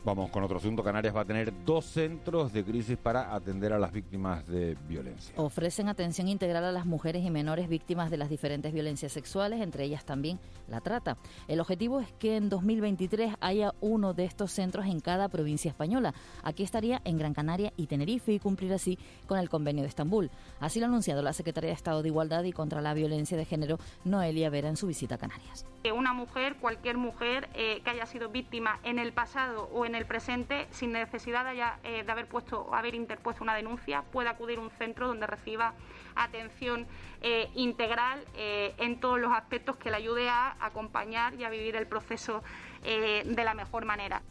Vamos 0.04 0.30
con 0.30 0.42
otro 0.42 0.56
asunto. 0.56 0.82
Canarias 0.82 1.14
va 1.14 1.20
a 1.20 1.24
tener 1.24 1.52
dos 1.64 1.84
centros 1.84 2.52
de 2.52 2.64
crisis 2.64 2.98
para 2.98 3.32
atender 3.32 3.72
a 3.72 3.78
las 3.78 3.92
víctimas 3.92 4.44
de 4.48 4.76
violencia. 4.88 5.32
Ofrecen 5.36 5.88
atención 5.88 6.26
integral 6.26 6.64
a 6.64 6.72
las 6.72 6.86
mujeres 6.86 7.24
y 7.24 7.30
menores 7.30 7.68
víctimas 7.68 8.10
de 8.10 8.16
las 8.16 8.28
diferentes 8.28 8.72
violencias 8.72 9.12
sexuales, 9.12 9.60
entre 9.60 9.84
ellas 9.84 10.04
también 10.04 10.40
la 10.66 10.80
trata. 10.80 11.18
El 11.46 11.60
objetivo 11.60 12.00
es 12.00 12.12
que 12.14 12.36
en 12.36 12.48
2023 12.48 13.36
haya 13.40 13.74
uno 13.80 14.12
de 14.12 14.24
estos 14.24 14.50
centros 14.50 14.86
en 14.86 14.98
cada 14.98 15.28
provincia 15.28 15.68
española. 15.68 16.14
Aquí 16.42 16.64
estaría 16.64 17.00
en 17.04 17.16
Gran 17.16 17.32
Canaria 17.32 17.72
y 17.76 17.86
Tenerife 17.86 18.32
y 18.32 18.40
cumplir 18.40 18.72
así 18.72 18.98
con 19.28 19.38
el 19.38 19.48
convenio 19.48 19.82
de 19.82 19.88
Estambul. 19.88 20.32
Así 20.58 20.80
lo 20.80 20.86
ha 20.86 20.88
anunciado 20.88 21.22
la 21.22 21.32
Secretaría 21.32 21.70
de 21.70 21.74
Estado 21.74 22.02
de 22.02 22.08
Igualdad 22.08 22.42
y 22.42 22.52
contra 22.52 22.80
la 22.80 22.92
Violencia 22.92 23.36
de 23.36 23.44
Género, 23.44 23.78
Noelia 24.04 24.50
Vera, 24.50 24.68
en 24.68 24.76
su 24.76 24.88
visita 24.88 25.14
a 25.14 25.18
Canarias. 25.18 25.64
Una 25.94 26.12
mujer, 26.12 26.56
cualquier 26.60 26.96
mujer 26.96 27.48
eh, 27.54 27.80
que 27.84 27.90
haya 27.90 28.06
sido 28.06 28.30
víctima 28.30 28.80
en 28.82 28.98
el 28.98 29.12
pasado 29.12 29.68
o 29.72 29.84
en 29.84 29.91
en 29.92 29.96
el 29.96 30.06
presente, 30.06 30.66
sin 30.70 30.92
necesidad 30.92 31.44
de, 31.44 31.60
eh, 31.84 32.04
haber 32.08 32.26
puesto 32.26 32.74
haber 32.74 32.94
interpuesto 32.94 33.44
una 33.44 33.54
denuncia, 33.54 34.02
puede 34.10 34.30
acudir 34.30 34.58
a 34.58 34.62
un 34.62 34.70
centro 34.70 35.06
donde 35.06 35.26
reciba 35.26 35.74
atención 36.14 36.86
eh, 37.20 37.50
integral 37.54 38.24
eh, 38.34 38.74
en 38.78 39.00
todos 39.00 39.20
los 39.20 39.30
aspectos 39.32 39.76
que 39.76 39.90
le 39.90 39.96
ayude 39.96 40.30
a 40.30 40.56
acompañar 40.60 41.34
y 41.34 41.44
a 41.44 41.50
vivir 41.50 41.76
el 41.76 41.86
proceso 41.86 42.42
de 42.82 43.44
la 43.44 43.54
mejor 43.54 43.84
manera. 43.84 44.22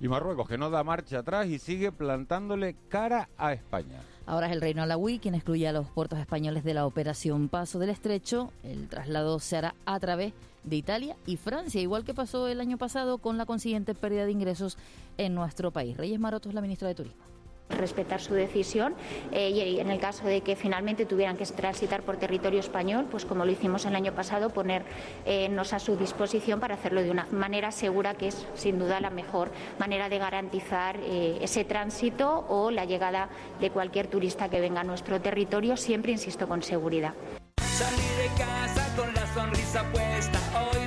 Y 0.00 0.08
Marruecos, 0.08 0.48
que 0.48 0.56
no 0.56 0.70
da 0.70 0.82
marcha 0.82 1.18
atrás 1.18 1.46
y 1.48 1.58
sigue 1.58 1.92
plantándole 1.92 2.76
cara 2.88 3.28
a 3.36 3.52
España. 3.52 4.00
Ahora 4.26 4.46
es 4.46 4.52
el 4.52 4.60
Reino 4.60 4.82
Alawi 4.82 5.18
quien 5.18 5.34
excluye 5.34 5.66
a 5.66 5.72
los 5.72 5.88
puertos 5.88 6.18
españoles 6.18 6.64
de 6.64 6.74
la 6.74 6.86
operación 6.86 7.48
Paso 7.48 7.78
del 7.78 7.90
Estrecho. 7.90 8.52
El 8.62 8.88
traslado 8.88 9.38
se 9.40 9.56
hará 9.56 9.74
a 9.86 9.98
través 9.98 10.32
de 10.64 10.76
Italia 10.76 11.16
y 11.26 11.36
Francia, 11.36 11.80
igual 11.80 12.04
que 12.04 12.14
pasó 12.14 12.48
el 12.48 12.60
año 12.60 12.78
pasado 12.78 13.18
con 13.18 13.38
la 13.38 13.46
consiguiente 13.46 13.94
pérdida 13.94 14.26
de 14.26 14.32
ingresos 14.32 14.76
en 15.18 15.34
nuestro 15.34 15.70
país. 15.70 15.96
Reyes 15.96 16.20
Maroto 16.20 16.48
es 16.48 16.54
la 16.54 16.60
ministra 16.60 16.88
de 16.88 16.94
Turismo 16.94 17.29
respetar 17.70 18.20
su 18.20 18.34
decisión 18.34 18.94
eh, 19.32 19.50
y 19.50 19.80
en 19.80 19.90
el 19.90 19.98
caso 19.98 20.26
de 20.26 20.40
que 20.40 20.56
finalmente 20.56 21.06
tuvieran 21.06 21.36
que 21.36 21.46
transitar 21.46 22.02
por 22.02 22.16
territorio 22.16 22.60
español, 22.60 23.06
pues 23.10 23.24
como 23.24 23.44
lo 23.44 23.52
hicimos 23.52 23.84
el 23.86 23.94
año 23.94 24.12
pasado, 24.12 24.50
ponernos 24.50 25.72
a 25.72 25.78
su 25.78 25.96
disposición 25.96 26.60
para 26.60 26.74
hacerlo 26.74 27.02
de 27.02 27.10
una 27.10 27.26
manera 27.30 27.70
segura, 27.72 28.14
que 28.14 28.28
es 28.28 28.46
sin 28.54 28.78
duda 28.78 29.00
la 29.00 29.10
mejor 29.10 29.50
manera 29.78 30.08
de 30.08 30.18
garantizar 30.18 30.96
eh, 31.00 31.38
ese 31.40 31.64
tránsito 31.64 32.46
o 32.48 32.70
la 32.70 32.84
llegada 32.84 33.28
de 33.60 33.70
cualquier 33.70 34.06
turista 34.06 34.48
que 34.48 34.60
venga 34.60 34.80
a 34.80 34.84
nuestro 34.84 35.20
territorio, 35.20 35.76
siempre, 35.76 36.12
insisto, 36.12 36.48
con 36.48 36.62
seguridad. 36.62 37.14
de 37.56 38.28
casa 38.36 38.94
con 38.96 39.14
la 39.14 39.26
sonrisa 39.34 39.84
puesta 39.92 40.39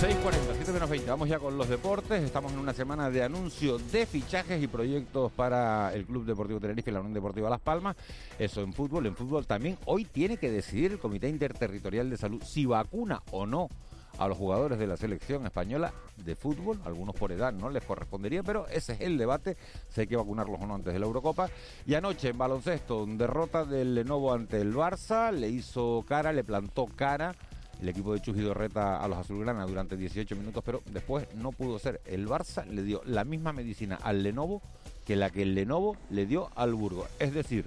6.40, 0.00 0.54
7 0.56 0.72
menos 0.72 0.88
20. 0.88 1.10
Vamos 1.10 1.28
ya 1.28 1.38
con 1.38 1.58
los 1.58 1.68
deportes. 1.68 2.22
Estamos 2.22 2.54
en 2.54 2.58
una 2.58 2.72
semana 2.72 3.10
de 3.10 3.22
anuncio 3.22 3.76
de 3.76 4.06
fichajes 4.06 4.62
y 4.62 4.66
proyectos 4.66 5.30
para 5.30 5.92
el 5.92 6.06
Club 6.06 6.24
Deportivo 6.24 6.58
Tenerife 6.58 6.88
y 6.88 6.94
la 6.94 7.00
Unión 7.00 7.12
Deportiva 7.12 7.50
Las 7.50 7.60
Palmas. 7.60 7.96
Eso 8.38 8.62
en 8.62 8.72
fútbol. 8.72 9.04
En 9.04 9.14
fútbol 9.14 9.46
también 9.46 9.76
hoy 9.84 10.06
tiene 10.06 10.38
que 10.38 10.50
decidir 10.50 10.92
el 10.92 10.98
Comité 10.98 11.28
Interterritorial 11.28 12.08
de 12.08 12.16
Salud 12.16 12.42
si 12.42 12.64
vacuna 12.64 13.22
o 13.30 13.44
no 13.44 13.68
a 14.16 14.26
los 14.26 14.38
jugadores 14.38 14.78
de 14.78 14.86
la 14.86 14.96
selección 14.96 15.44
española 15.44 15.92
de 16.16 16.34
fútbol, 16.34 16.80
algunos 16.86 17.14
por 17.14 17.30
edad 17.32 17.52
no 17.52 17.68
les 17.68 17.84
correspondería, 17.84 18.42
pero 18.42 18.66
ese 18.68 18.94
es 18.94 19.02
el 19.02 19.18
debate, 19.18 19.58
si 19.90 20.00
hay 20.00 20.06
que 20.06 20.16
vacunarlos 20.16 20.60
o 20.62 20.66
no 20.66 20.76
antes 20.76 20.94
de 20.94 20.98
la 20.98 21.06
Eurocopa. 21.06 21.50
Y 21.86 21.92
anoche 21.92 22.28
en 22.28 22.38
baloncesto, 22.38 23.04
derrota 23.06 23.66
del 23.66 23.94
Lenovo 23.94 24.32
ante 24.32 24.62
el 24.62 24.74
Barça, 24.74 25.30
le 25.30 25.48
hizo 25.48 26.02
cara, 26.08 26.32
le 26.32 26.42
plantó 26.42 26.86
cara 26.86 27.34
el 27.80 27.88
equipo 27.88 28.12
de 28.12 28.20
Chujido 28.20 28.54
reta 28.54 29.02
a 29.02 29.08
los 29.08 29.18
azulgrana 29.18 29.66
durante 29.66 29.96
18 29.96 30.36
minutos, 30.36 30.62
pero 30.64 30.82
después 30.86 31.26
no 31.34 31.52
pudo 31.52 31.78
ser. 31.78 32.00
El 32.04 32.26
Barça 32.28 32.64
le 32.66 32.82
dio 32.82 33.02
la 33.04 33.24
misma 33.24 33.52
medicina 33.52 33.98
al 34.02 34.22
Lenovo 34.22 34.62
que 35.06 35.16
la 35.16 35.30
que 35.30 35.42
el 35.42 35.54
Lenovo 35.54 35.96
le 36.10 36.26
dio 36.26 36.50
al 36.54 36.74
Burgo, 36.74 37.06
es 37.18 37.32
decir, 37.34 37.64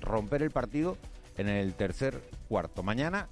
romper 0.00 0.42
el 0.42 0.50
partido 0.50 0.96
en 1.36 1.48
el 1.48 1.74
tercer 1.74 2.20
cuarto. 2.48 2.82
Mañana 2.82 3.28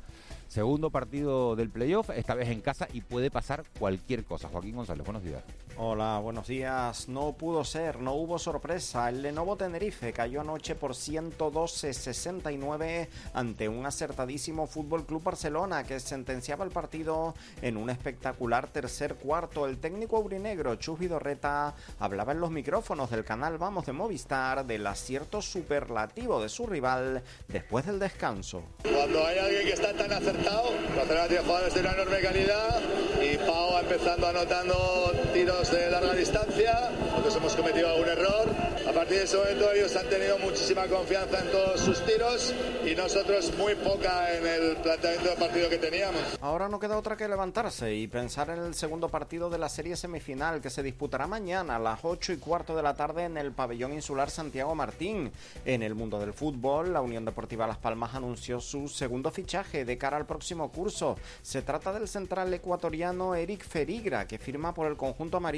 Segundo 0.54 0.90
partido 0.90 1.56
del 1.56 1.68
playoff, 1.68 2.10
esta 2.10 2.36
vez 2.36 2.48
en 2.48 2.60
casa 2.60 2.86
y 2.92 3.00
puede 3.00 3.28
pasar 3.28 3.64
cualquier 3.76 4.24
cosa. 4.24 4.48
Joaquín 4.48 4.76
González, 4.76 5.04
buenos 5.04 5.24
días. 5.24 5.42
Hola, 5.76 6.20
buenos 6.22 6.46
días. 6.46 7.08
No 7.08 7.32
pudo 7.32 7.64
ser, 7.64 7.98
no 7.98 8.14
hubo 8.14 8.38
sorpresa. 8.38 9.08
El 9.08 9.22
Lenovo 9.22 9.56
Tenerife 9.56 10.12
cayó 10.12 10.42
anoche 10.42 10.76
por 10.76 10.92
112-69 10.92 13.08
ante 13.32 13.68
un 13.68 13.84
acertadísimo 13.84 14.68
Fútbol 14.68 15.04
Club 15.04 15.24
Barcelona 15.24 15.82
que 15.82 15.98
sentenciaba 15.98 16.64
el 16.64 16.70
partido 16.70 17.34
en 17.60 17.76
un 17.76 17.90
espectacular 17.90 18.68
tercer 18.68 19.16
cuarto. 19.16 19.66
El 19.66 19.78
técnico 19.78 20.16
aurinegro 20.16 20.76
Chus 20.76 20.96
Vidorreta 20.96 21.74
hablaba 21.98 22.30
en 22.30 22.40
los 22.40 22.52
micrófonos 22.52 23.10
del 23.10 23.24
canal 23.24 23.58
Vamos 23.58 23.84
de 23.84 23.94
Movistar 23.94 24.64
del 24.64 24.86
acierto 24.86 25.42
superlativo 25.42 26.40
de 26.40 26.50
su 26.50 26.68
rival 26.68 27.24
después 27.48 27.84
del 27.84 27.98
descanso. 27.98 28.62
Cuando 28.84 29.26
hay 29.26 29.38
alguien 29.38 29.66
que 29.66 29.72
está 29.72 29.92
tan 29.92 30.12
acertado, 30.12 30.70
Barcelona 30.94 31.26
tiene 31.26 31.42
jugadores 31.42 31.74
de 31.74 31.80
una 31.80 31.94
enorme 31.94 32.20
calidad 32.20 32.80
y 33.20 33.36
Pau 33.38 33.76
empezando 33.80 34.28
anotando 34.28 35.10
tiros 35.32 35.63
de 35.70 35.90
larga 35.90 36.12
distancia, 36.12 36.90
nosotros 37.10 37.36
hemos 37.36 37.56
cometido 37.56 37.88
algún 37.88 38.08
error. 38.08 38.48
A 38.86 38.92
partir 38.92 39.18
de 39.18 39.24
ese 39.24 39.36
momento 39.38 39.72
ellos 39.72 39.96
han 39.96 40.06
tenido 40.08 40.38
muchísima 40.38 40.86
confianza 40.86 41.40
en 41.40 41.50
todos 41.50 41.80
sus 41.80 42.04
tiros 42.04 42.54
y 42.84 42.94
nosotros 42.94 43.50
muy 43.56 43.74
poca 43.76 44.36
en 44.36 44.46
el 44.46 44.76
planteamiento 44.76 45.30
de 45.30 45.36
partido 45.36 45.68
que 45.70 45.78
teníamos. 45.78 46.20
Ahora 46.42 46.68
no 46.68 46.78
queda 46.78 46.98
otra 46.98 47.16
que 47.16 47.26
levantarse 47.28 47.94
y 47.94 48.06
pensar 48.08 48.50
en 48.50 48.58
el 48.58 48.74
segundo 48.74 49.08
partido 49.08 49.48
de 49.48 49.56
la 49.56 49.70
serie 49.70 49.96
semifinal 49.96 50.60
que 50.60 50.68
se 50.68 50.82
disputará 50.82 51.26
mañana 51.26 51.76
a 51.76 51.78
las 51.78 52.00
8 52.02 52.34
y 52.34 52.36
cuarto 52.36 52.76
de 52.76 52.82
la 52.82 52.94
tarde 52.94 53.24
en 53.24 53.38
el 53.38 53.52
pabellón 53.52 53.94
insular 53.94 54.30
Santiago 54.30 54.74
Martín. 54.74 55.32
En 55.64 55.82
el 55.82 55.94
mundo 55.94 56.20
del 56.20 56.34
fútbol, 56.34 56.92
la 56.92 57.00
Unión 57.00 57.24
Deportiva 57.24 57.66
Las 57.66 57.78
Palmas 57.78 58.14
anunció 58.14 58.60
su 58.60 58.86
segundo 58.86 59.30
fichaje 59.30 59.86
de 59.86 59.96
cara 59.96 60.18
al 60.18 60.26
próximo 60.26 60.70
curso. 60.70 61.16
Se 61.40 61.62
trata 61.62 61.92
del 61.92 62.06
central 62.06 62.52
ecuatoriano 62.52 63.34
Eric 63.34 63.66
Ferigra, 63.66 64.26
que 64.26 64.38
firma 64.38 64.74
por 64.74 64.88
el 64.88 64.98
conjunto 64.98 65.38
amarillo 65.38 65.53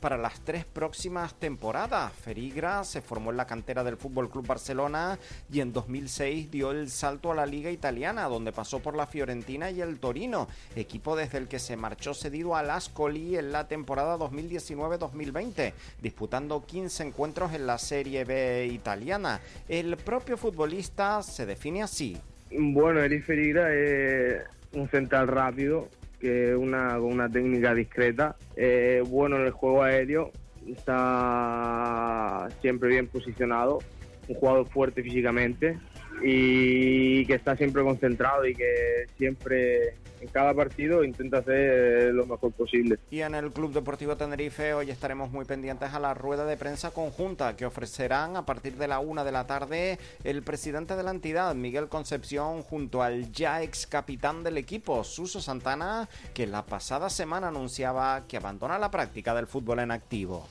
para 0.00 0.18
las 0.18 0.40
tres 0.40 0.64
próximas 0.66 1.34
temporadas. 1.34 2.12
Ferigra 2.12 2.84
se 2.84 3.00
formó 3.00 3.30
en 3.30 3.38
la 3.38 3.46
cantera 3.46 3.82
del 3.82 3.96
Fútbol 3.96 4.28
Club 4.28 4.46
Barcelona 4.46 5.18
y 5.50 5.60
en 5.60 5.72
2006 5.72 6.50
dio 6.50 6.70
el 6.70 6.90
salto 6.90 7.32
a 7.32 7.34
la 7.34 7.46
Liga 7.46 7.70
Italiana, 7.70 8.28
donde 8.28 8.52
pasó 8.52 8.80
por 8.80 8.94
la 8.94 9.06
Fiorentina 9.06 9.70
y 9.70 9.80
el 9.80 9.98
Torino, 9.98 10.48
equipo 10.76 11.16
desde 11.16 11.38
el 11.38 11.48
que 11.48 11.58
se 11.58 11.76
marchó 11.76 12.12
cedido 12.12 12.56
al 12.56 12.70
Ascoli 12.70 13.36
en 13.36 13.52
la 13.52 13.68
temporada 13.68 14.18
2019-2020, 14.18 15.72
disputando 16.02 16.66
15 16.66 17.04
encuentros 17.04 17.54
en 17.54 17.66
la 17.66 17.78
Serie 17.78 18.24
B 18.24 18.66
italiana. 18.70 19.40
El 19.68 19.96
propio 19.96 20.36
futbolista 20.36 21.22
se 21.22 21.46
define 21.46 21.82
así. 21.82 22.18
Bueno, 22.50 23.00
Eric 23.00 23.24
Ferigra 23.24 23.72
es 23.72 24.42
un 24.72 24.88
central 24.88 25.28
rápido, 25.28 25.88
que 26.22 26.54
una, 26.54 26.94
con 26.94 27.12
una 27.12 27.28
técnica 27.28 27.74
discreta, 27.74 28.36
eh, 28.54 29.02
bueno 29.06 29.36
en 29.36 29.42
el 29.42 29.50
juego 29.50 29.82
aéreo, 29.82 30.30
está 30.66 32.48
siempre 32.60 32.88
bien 32.90 33.08
posicionado, 33.08 33.80
un 34.28 34.36
jugador 34.36 34.68
fuerte 34.68 35.02
físicamente 35.02 35.78
y 36.22 37.24
que 37.26 37.34
está 37.34 37.56
siempre 37.56 37.82
concentrado 37.82 38.46
y 38.46 38.54
que 38.54 39.06
siempre 39.16 39.94
en 40.22 40.28
cada 40.28 40.54
partido 40.54 41.02
intenta 41.02 41.38
hacer 41.38 42.14
lo 42.14 42.26
mejor 42.26 42.52
posible. 42.52 42.98
Y 43.10 43.20
en 43.20 43.34
el 43.34 43.50
Club 43.52 43.72
Deportivo 43.72 44.16
Tenerife 44.16 44.72
hoy 44.72 44.90
estaremos 44.90 45.32
muy 45.32 45.44
pendientes 45.44 45.92
a 45.92 45.98
la 45.98 46.14
rueda 46.14 46.46
de 46.46 46.56
prensa 46.56 46.92
conjunta 46.92 47.56
que 47.56 47.66
ofrecerán 47.66 48.36
a 48.36 48.46
partir 48.46 48.76
de 48.76 48.86
la 48.86 49.00
una 49.00 49.24
de 49.24 49.32
la 49.32 49.46
tarde 49.46 49.98
el 50.22 50.42
presidente 50.42 50.94
de 50.94 51.02
la 51.02 51.10
entidad, 51.10 51.54
Miguel 51.54 51.88
Concepción, 51.88 52.62
junto 52.62 53.02
al 53.02 53.32
ya 53.32 53.62
ex 53.62 53.86
capitán 53.86 54.44
del 54.44 54.58
equipo, 54.58 55.02
Suso 55.02 55.40
Santana, 55.40 56.08
que 56.34 56.46
la 56.46 56.64
pasada 56.66 57.10
semana 57.10 57.48
anunciaba 57.48 58.24
que 58.28 58.36
abandona 58.36 58.78
la 58.78 58.90
práctica 58.90 59.34
del 59.34 59.48
fútbol 59.48 59.80
en 59.80 59.90
activo. 59.90 60.46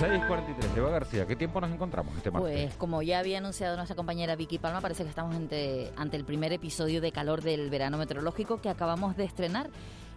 6.43, 0.00 0.76
Eva 0.76 0.90
García, 0.90 1.24
¿qué 1.24 1.36
tiempo 1.36 1.60
nos 1.60 1.70
encontramos 1.70 2.16
este 2.16 2.28
martes? 2.28 2.50
Pues 2.52 2.74
como 2.74 3.00
ya 3.02 3.20
había 3.20 3.38
anunciado 3.38 3.76
nuestra 3.76 3.94
compañera 3.94 4.34
Vicky 4.34 4.58
Palma, 4.58 4.80
parece 4.80 5.04
que 5.04 5.08
estamos 5.08 5.36
ante, 5.36 5.92
ante 5.96 6.16
el 6.16 6.24
primer 6.24 6.52
episodio 6.52 7.00
de 7.00 7.12
calor 7.12 7.42
del 7.42 7.70
verano 7.70 7.96
meteorológico 7.96 8.60
que 8.60 8.68
acabamos 8.68 9.16
de 9.16 9.22
estrenar 9.22 9.70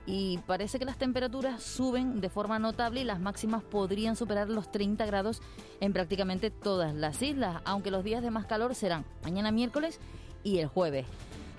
y 0.08 0.40
parece 0.48 0.80
que 0.80 0.86
las 0.86 0.98
temperaturas 0.98 1.62
suben 1.62 2.22
de 2.22 2.30
forma 2.30 2.58
notable 2.58 3.02
y 3.02 3.04
las 3.04 3.20
máximas 3.20 3.62
podrían 3.62 4.16
superar 4.16 4.50
los 4.50 4.72
30 4.72 5.06
grados 5.06 5.44
en 5.80 5.94
prácticamente 5.94 6.50
todas 6.50 6.96
las 6.96 7.22
islas, 7.22 7.62
aunque 7.64 7.92
los 7.92 8.04
días 8.04 8.24
de 8.24 8.32
más 8.32 8.48
calor 8.48 8.74
serán 8.74 9.06
mañana 9.24 9.52
miércoles 9.52 10.00
y 10.44 10.58
el 10.58 10.68
jueves. 10.68 11.06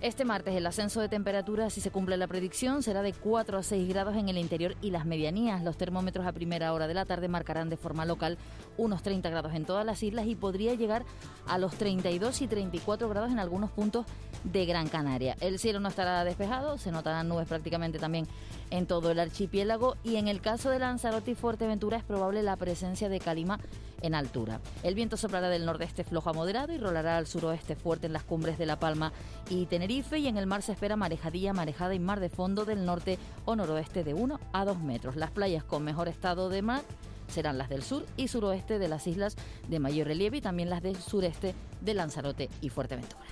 Este 0.00 0.24
martes 0.24 0.54
el 0.54 0.64
ascenso 0.64 1.00
de 1.00 1.08
temperatura, 1.08 1.70
si 1.70 1.80
se 1.80 1.90
cumple 1.90 2.16
la 2.16 2.28
predicción, 2.28 2.84
será 2.84 3.02
de 3.02 3.12
4 3.12 3.58
a 3.58 3.62
6 3.64 3.88
grados 3.88 4.14
en 4.14 4.28
el 4.28 4.38
interior 4.38 4.76
y 4.80 4.92
las 4.92 5.04
medianías. 5.04 5.64
Los 5.64 5.76
termómetros 5.76 6.24
a 6.24 6.30
primera 6.30 6.72
hora 6.72 6.86
de 6.86 6.94
la 6.94 7.04
tarde 7.04 7.26
marcarán 7.26 7.68
de 7.68 7.76
forma 7.76 8.04
local 8.04 8.38
unos 8.76 9.02
30 9.02 9.28
grados 9.28 9.54
en 9.54 9.64
todas 9.64 9.84
las 9.84 10.00
islas 10.04 10.26
y 10.28 10.36
podría 10.36 10.74
llegar 10.74 11.04
a 11.48 11.58
los 11.58 11.74
32 11.74 12.42
y 12.42 12.46
34 12.46 13.08
grados 13.08 13.32
en 13.32 13.40
algunos 13.40 13.72
puntos 13.72 14.06
de 14.44 14.66
Gran 14.66 14.88
Canaria. 14.88 15.36
El 15.40 15.58
cielo 15.58 15.80
no 15.80 15.88
estará 15.88 16.22
despejado, 16.22 16.78
se 16.78 16.92
notarán 16.92 17.28
nubes 17.28 17.48
prácticamente 17.48 17.98
también 17.98 18.28
en 18.70 18.86
todo 18.86 19.10
el 19.10 19.18
archipiélago 19.18 19.96
y 20.04 20.14
en 20.14 20.28
el 20.28 20.40
caso 20.40 20.70
de 20.70 20.78
Lanzarote 20.78 21.32
y 21.32 21.34
Fuerteventura 21.34 21.96
es 21.96 22.04
probable 22.04 22.44
la 22.44 22.54
presencia 22.54 23.08
de 23.08 23.18
calima 23.18 23.58
en 24.02 24.14
altura. 24.14 24.60
El 24.82 24.94
viento 24.94 25.16
soplará 25.16 25.48
del 25.48 25.66
nordeste 25.66 26.04
flojo 26.04 26.30
a 26.30 26.32
moderado 26.32 26.72
y 26.72 26.78
rolará 26.78 27.16
al 27.16 27.26
suroeste 27.26 27.76
fuerte 27.76 28.06
en 28.06 28.12
las 28.12 28.24
cumbres 28.24 28.58
de 28.58 28.66
La 28.66 28.78
Palma 28.78 29.12
y 29.50 29.66
Tenerife 29.66 30.18
y 30.18 30.28
en 30.28 30.36
el 30.36 30.46
mar 30.46 30.62
se 30.62 30.72
espera 30.72 30.96
marejadilla, 30.96 31.52
marejada 31.52 31.94
y 31.94 31.98
mar 31.98 32.20
de 32.20 32.28
fondo 32.28 32.64
del 32.64 32.84
norte 32.84 33.18
o 33.44 33.56
noroeste 33.56 34.04
de 34.04 34.14
1 34.14 34.40
a 34.52 34.64
2 34.64 34.78
metros. 34.80 35.16
Las 35.16 35.30
playas 35.30 35.64
con 35.64 35.84
mejor 35.84 36.08
estado 36.08 36.48
de 36.48 36.62
mar 36.62 36.82
serán 37.28 37.58
las 37.58 37.68
del 37.68 37.82
sur 37.82 38.06
y 38.16 38.28
suroeste 38.28 38.78
de 38.78 38.88
las 38.88 39.06
islas 39.06 39.36
de 39.68 39.78
mayor 39.78 40.06
relieve 40.06 40.38
y 40.38 40.40
también 40.40 40.70
las 40.70 40.82
del 40.82 40.96
sureste 40.96 41.54
de 41.80 41.94
Lanzarote 41.94 42.48
y 42.60 42.70
Fuerteventura. 42.70 43.26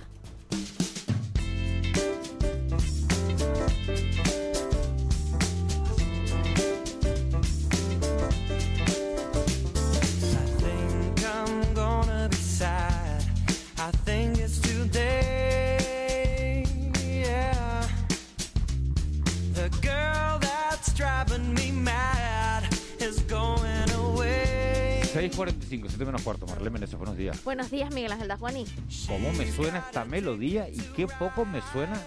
Menos 26.07 26.21
cuarto. 26.21 26.47
Marlene 26.47 26.71
Menezes, 26.71 26.97
buenos 26.97 27.17
días. 27.17 27.43
Buenos 27.43 27.69
días, 27.69 27.93
Miguel 27.93 28.11
Ángel 28.11 28.27
Dajuani. 28.27 28.65
¿Cómo 29.07 29.31
me 29.33 29.51
suena 29.51 29.79
esta 29.79 30.05
melodía 30.05 30.69
y 30.69 30.77
qué 30.95 31.07
poco 31.07 31.45
me 31.45 31.61
suena? 31.73 32.01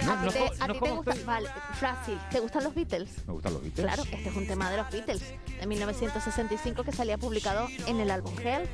¿A 0.08 0.68
ti 0.68 0.78
te, 0.80 0.90
gusta? 0.90 1.14
Vale, 1.24 1.48
fácil. 1.74 2.18
¿Te 2.30 2.40
gustan 2.40 2.64
los 2.64 2.74
Beatles? 2.74 3.10
Me 3.26 3.32
gustan 3.32 3.54
los 3.54 3.62
Beatles. 3.62 3.86
Claro, 3.86 4.02
este 4.02 4.28
es 4.28 4.36
un 4.36 4.46
tema 4.46 4.70
de 4.70 4.76
los 4.78 4.90
Beatles 4.90 5.22
de 5.60 5.66
1965 5.66 6.84
que 6.84 6.92
salía 6.92 7.18
publicado 7.18 7.68
en 7.86 8.00
el 8.00 8.10
álbum 8.10 8.34
Hell. 8.38 8.68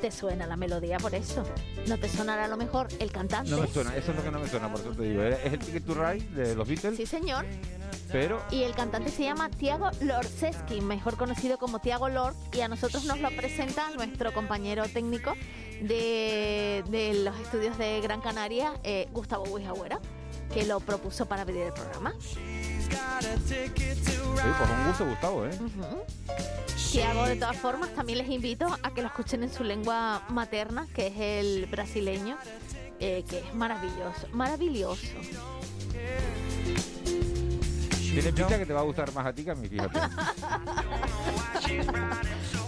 ¿Te 0.00 0.10
suena 0.12 0.46
la 0.46 0.56
melodía 0.56 0.98
por 0.98 1.14
eso? 1.14 1.44
¿No 1.88 1.98
te 1.98 2.08
sonará 2.08 2.44
a 2.44 2.48
lo 2.48 2.56
mejor 2.56 2.88
el 3.00 3.10
cantante? 3.10 3.50
No 3.50 3.58
me 3.58 3.66
suena, 3.66 3.96
eso 3.96 4.12
es 4.12 4.16
lo 4.16 4.22
que 4.22 4.30
no 4.30 4.38
me 4.38 4.48
suena, 4.48 4.70
por 4.70 4.80
eso 4.80 4.92
te 4.92 5.02
digo. 5.02 5.22
¿Es 5.22 5.52
el 5.52 5.58
Ticket 5.58 5.84
to 5.84 5.94
Ride 5.94 6.24
de 6.30 6.54
los 6.54 6.68
Beatles? 6.68 6.96
Sí, 6.96 7.06
señor. 7.06 7.44
Pero... 8.10 8.42
Y 8.50 8.62
el 8.62 8.74
cantante 8.74 9.10
se 9.10 9.24
llama 9.24 9.48
Tiago 9.50 9.90
Lorseski, 10.00 10.80
mejor 10.80 11.16
conocido 11.16 11.58
como 11.58 11.80
Tiago 11.80 12.08
Lord, 12.08 12.34
y 12.52 12.60
a 12.60 12.68
nosotros 12.68 13.04
nos 13.04 13.20
lo 13.20 13.30
presenta 13.30 13.90
nuestro 13.90 14.32
compañero 14.32 14.84
técnico 14.88 15.34
de, 15.80 16.82
los 17.24 17.38
estudios 17.40 17.76
de 17.78 18.00
Gran 18.00 18.20
Canaria, 18.20 18.74
eh, 18.84 19.08
Gustavo 19.12 19.44
Huijagüera, 19.44 20.00
que 20.52 20.64
lo 20.64 20.80
propuso 20.80 21.26
para 21.26 21.44
pedir 21.44 21.62
el 21.62 21.72
programa. 21.72 22.12
Sí, 22.20 22.38
por 24.58 24.70
un 24.70 24.86
gusto, 24.86 25.06
Gustavo, 25.06 25.46
¿eh? 25.46 25.58
Tiago, 26.90 27.26
de 27.26 27.36
todas 27.36 27.56
formas, 27.56 27.90
también 27.94 28.18
les 28.18 28.28
invito 28.28 28.66
a 28.82 28.92
que 28.92 29.00
lo 29.00 29.08
escuchen 29.08 29.42
en 29.42 29.52
su 29.52 29.64
lengua 29.64 30.22
materna, 30.28 30.86
que 30.94 31.06
es 31.06 31.14
el 31.16 31.66
brasileño, 31.66 32.36
eh, 33.00 33.24
que 33.28 33.38
es 33.38 33.54
maravilloso, 33.54 34.28
maravilloso. 34.32 35.06
Tiene 38.12 38.32
pinta 38.32 38.58
que 38.58 38.66
te 38.66 38.74
va 38.74 38.80
a 38.80 38.84
gustar 38.84 39.10
más 39.14 39.26
a 39.26 39.32
ti 39.32 39.42
que 39.44 39.52
a 39.52 39.54
mí, 39.54 39.68
fíjate. 39.68 39.98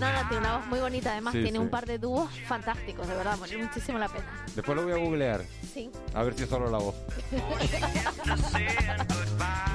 No, 0.00 0.12
no, 0.12 0.28
tiene 0.28 0.38
una 0.38 0.56
voz 0.58 0.66
muy 0.66 0.80
bonita. 0.80 1.12
Además, 1.12 1.34
tiene 1.34 1.58
un 1.58 1.68
par 1.68 1.86
de 1.86 1.98
dúos 1.98 2.28
fantásticos, 2.46 3.06
de 3.06 3.14
verdad, 3.14 3.38
vale 3.38 3.56
muchísimo 3.58 3.96
la 3.98 4.08
pena. 4.08 4.43
Después 4.54 4.76
lo 4.76 4.84
voy 4.84 4.92
a 4.92 4.96
googlear. 4.96 5.42
Sí. 5.73 5.90
A 6.14 6.23
ver 6.23 6.34
si 6.34 6.44
es 6.44 6.49
solo 6.49 6.70
la 6.70 6.78
voz. 6.78 6.94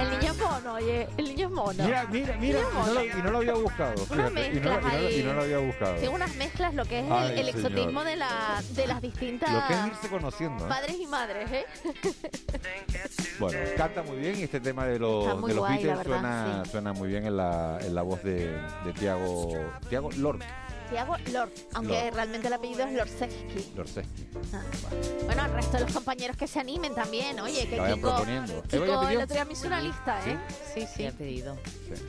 el 0.00 0.10
niño 0.10 0.32
es 0.32 0.38
mono, 0.38 0.74
oye. 0.74 1.06
El 1.18 1.24
niño 1.26 1.48
es 1.48 1.52
mono. 1.52 1.84
Mira, 1.84 2.06
mira, 2.10 2.36
mira. 2.38 2.60
Y 2.60 3.22
no, 3.22 3.30
lo, 3.30 3.38
había 3.38 3.52
buscado. 3.52 4.06
Fíjate, 4.06 4.54
y, 4.54 4.60
no, 4.60 5.34
lo 5.34 5.42
había 5.42 5.58
buscado. 5.58 5.96
Tiene 5.96 6.14
unas 6.14 6.34
mezclas, 6.36 6.74
lo 6.74 6.86
que 6.86 7.00
es 7.00 7.06
el, 7.38 7.48
exotismo 7.50 8.04
de, 8.04 8.16
la, 8.16 8.62
de 8.70 8.86
las 8.86 9.02
distintas. 9.02 9.52
Lo 9.52 9.66
que 9.68 9.74
es 9.74 9.86
irse 9.88 10.08
conociendo. 10.08 10.64
¿eh? 10.64 10.68
Padres 10.68 10.96
y 10.98 11.06
madres, 11.06 11.50
¿eh? 11.52 11.66
bueno, 13.38 13.58
canta 13.76 14.02
muy 14.02 14.16
bien 14.16 14.38
y 14.38 14.44
este 14.44 14.60
tema 14.60 14.86
de, 14.86 14.98
los, 14.98 15.46
de 15.46 15.54
los 15.54 15.68
Beatles 15.68 15.98
suena, 16.04 16.64
suena 16.64 16.92
muy 16.94 17.08
bien 17.08 17.26
en 17.26 17.36
la, 17.36 17.78
en 17.82 17.94
la 17.94 18.00
voz 18.00 18.22
de, 18.22 18.50
de 18.84 18.92
Tiago, 18.94 19.52
Tiago 19.90 20.10
Lord. 20.12 20.40
Tiago 20.90 21.16
Lord, 21.32 21.50
aunque 21.74 22.10
realmente 22.10 22.48
el 22.48 22.52
apellido 22.52 22.84
es 22.84 22.92
Lorseski. 22.92 23.72
Lorseski. 23.76 24.28
Ah. 24.52 24.62
Bueno, 25.24 25.44
el 25.44 25.52
resto 25.52 25.76
de 25.76 25.84
los 25.84 25.92
compañeros 25.92 26.36
que 26.36 26.46
se 26.46 26.58
animen 26.58 26.94
también, 26.94 27.38
oye, 27.40 27.68
que, 27.68 27.76
que 27.76 27.94
Kiko, 27.94 28.24
Kiko 28.68 29.08
el 29.08 29.16
otro 29.22 29.34
día 29.34 29.44
me 29.44 29.52
hizo 29.52 29.66
una 29.68 29.80
lista, 29.80 30.20
¿eh? 30.26 30.38
Sí, 30.74 30.86
sí. 30.92 31.06
ha 31.06 31.12
pedido. 31.12 31.56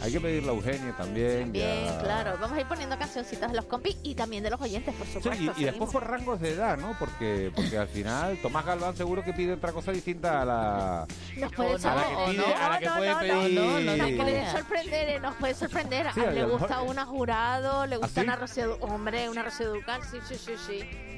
Hay 0.02 0.12
que 0.12 0.20
pedirle 0.20 0.50
a 0.50 0.54
Eugenio 0.54 0.94
también. 0.96 1.52
Bien, 1.52 1.88
claro. 2.00 2.38
Vamos 2.40 2.58
a 2.58 2.62
ir 2.62 2.68
poniendo 2.68 2.98
cancioncitas 2.98 3.52
de 3.52 3.58
los 3.58 3.66
compis 3.66 3.98
y 4.04 4.16
también 4.16 4.44
de 4.44 4.50
los 4.50 4.60
oyentes, 4.60 4.94
por 4.96 5.08
supuesto. 5.08 5.54
y, 5.58 5.64
después 5.64 5.92
por 5.92 6.08
rangos 6.08 6.40
de 6.40 6.52
edad, 6.52 6.78
¿no? 6.78 6.96
Porque, 6.98 7.52
porque 7.56 7.78
al 7.78 7.88
final 7.88 8.38
Tomás 8.42 8.66
Galván 8.66 8.96
seguro 8.96 9.24
que 9.24 9.34
pide 9.34 9.54
otra 9.54 9.72
cosa 9.72 9.92
distinta 9.92 10.42
a 10.42 10.46
la, 10.46 11.08
nos 11.38 11.52
puede 11.54 11.76
a 11.76 11.96
la 11.96 12.04
que, 12.04 12.32
pide, 12.32 12.54
a 12.54 12.70
la 12.70 12.80
que 12.80 12.90
puede 12.90 13.16
pedir. 13.16 13.60
No, 13.60 13.80
no, 13.80 13.98
nos 13.98 14.12
puede 14.12 14.52
sorprender, 14.52 15.22
nos 15.22 15.36
puede 15.36 15.54
sorprender. 15.54 16.08
a 16.08 16.14
le 16.14 16.46
gusta 16.46 16.82
una 16.82 17.06
jurado, 17.06 17.86
le 17.86 17.98
gusta 17.98 18.22
una 18.22 18.36
Rocío 18.36 18.71
Hombre, 18.80 19.30
una 19.30 19.44
Rocío 19.44 19.74
Ducal, 19.74 20.02
sí, 20.04 20.20
sí, 20.28 20.36
sí, 20.38 20.54
sí. 20.58 21.11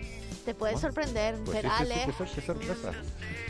Te 0.45 0.53
puede 0.53 0.77
sorprender, 0.77 1.35
pues 1.45 1.61
Perales. 1.61 2.05
qué 2.35 2.41
sorpresa. 2.41 2.91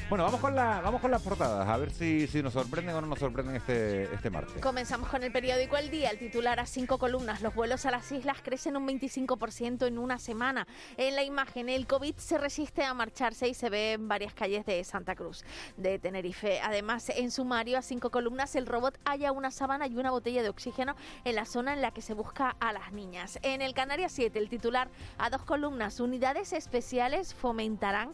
Bueno, 0.09 0.25
vamos 0.25 0.41
con, 0.41 0.53
la, 0.53 0.79
vamos 0.81 1.01
con 1.01 1.09
las 1.09 1.23
portadas, 1.23 1.67
a 1.67 1.77
ver 1.77 1.89
si, 1.89 2.27
si 2.27 2.43
nos 2.43 2.53
sorprenden 2.53 2.93
o 2.95 3.01
no 3.01 3.07
nos 3.07 3.17
sorprenden 3.17 3.55
este, 3.55 4.03
este 4.13 4.29
martes. 4.29 4.61
Comenzamos 4.61 5.09
con 5.09 5.23
el 5.23 5.31
periódico 5.31 5.75
El 5.75 5.89
Día, 5.89 6.11
el 6.11 6.19
titular 6.19 6.59
a 6.59 6.67
cinco 6.67 6.99
columnas. 6.99 7.41
Los 7.41 7.55
vuelos 7.55 7.87
a 7.87 7.91
las 7.91 8.11
islas 8.11 8.37
crecen 8.43 8.77
un 8.77 8.87
25% 8.87 9.87
en 9.87 9.97
una 9.97 10.19
semana. 10.19 10.67
En 10.97 11.15
la 11.15 11.23
imagen, 11.23 11.67
el 11.67 11.87
COVID 11.87 12.15
se 12.17 12.37
resiste 12.37 12.83
a 12.83 12.93
marcharse 12.93 13.47
y 13.47 13.55
se 13.55 13.71
ve 13.71 13.93
en 13.93 14.07
varias 14.07 14.35
calles 14.35 14.65
de 14.67 14.83
Santa 14.83 15.15
Cruz, 15.15 15.43
de 15.77 15.97
Tenerife. 15.97 16.59
Además, 16.61 17.09
en 17.09 17.31
sumario 17.31 17.79
a 17.79 17.81
cinco 17.81 18.11
columnas, 18.11 18.55
el 18.55 18.67
robot 18.67 18.99
halla 19.05 19.31
una 19.31 19.49
sábana 19.49 19.87
y 19.87 19.95
una 19.95 20.11
botella 20.11 20.43
de 20.43 20.49
oxígeno 20.49 20.95
en 21.25 21.35
la 21.35 21.45
zona 21.45 21.73
en 21.73 21.81
la 21.81 21.91
que 21.91 22.01
se 22.01 22.13
busca 22.13 22.55
a 22.59 22.71
las 22.71 22.91
niñas. 22.91 23.39
En 23.41 23.63
el 23.63 23.73
Canarias 23.73 24.11
7, 24.11 24.37
el 24.37 24.49
titular 24.49 24.89
a 25.17 25.31
dos 25.31 25.43
columnas, 25.43 25.99
unidades 25.99 26.53
especiales 26.53 26.82
fomentarán 27.33 28.13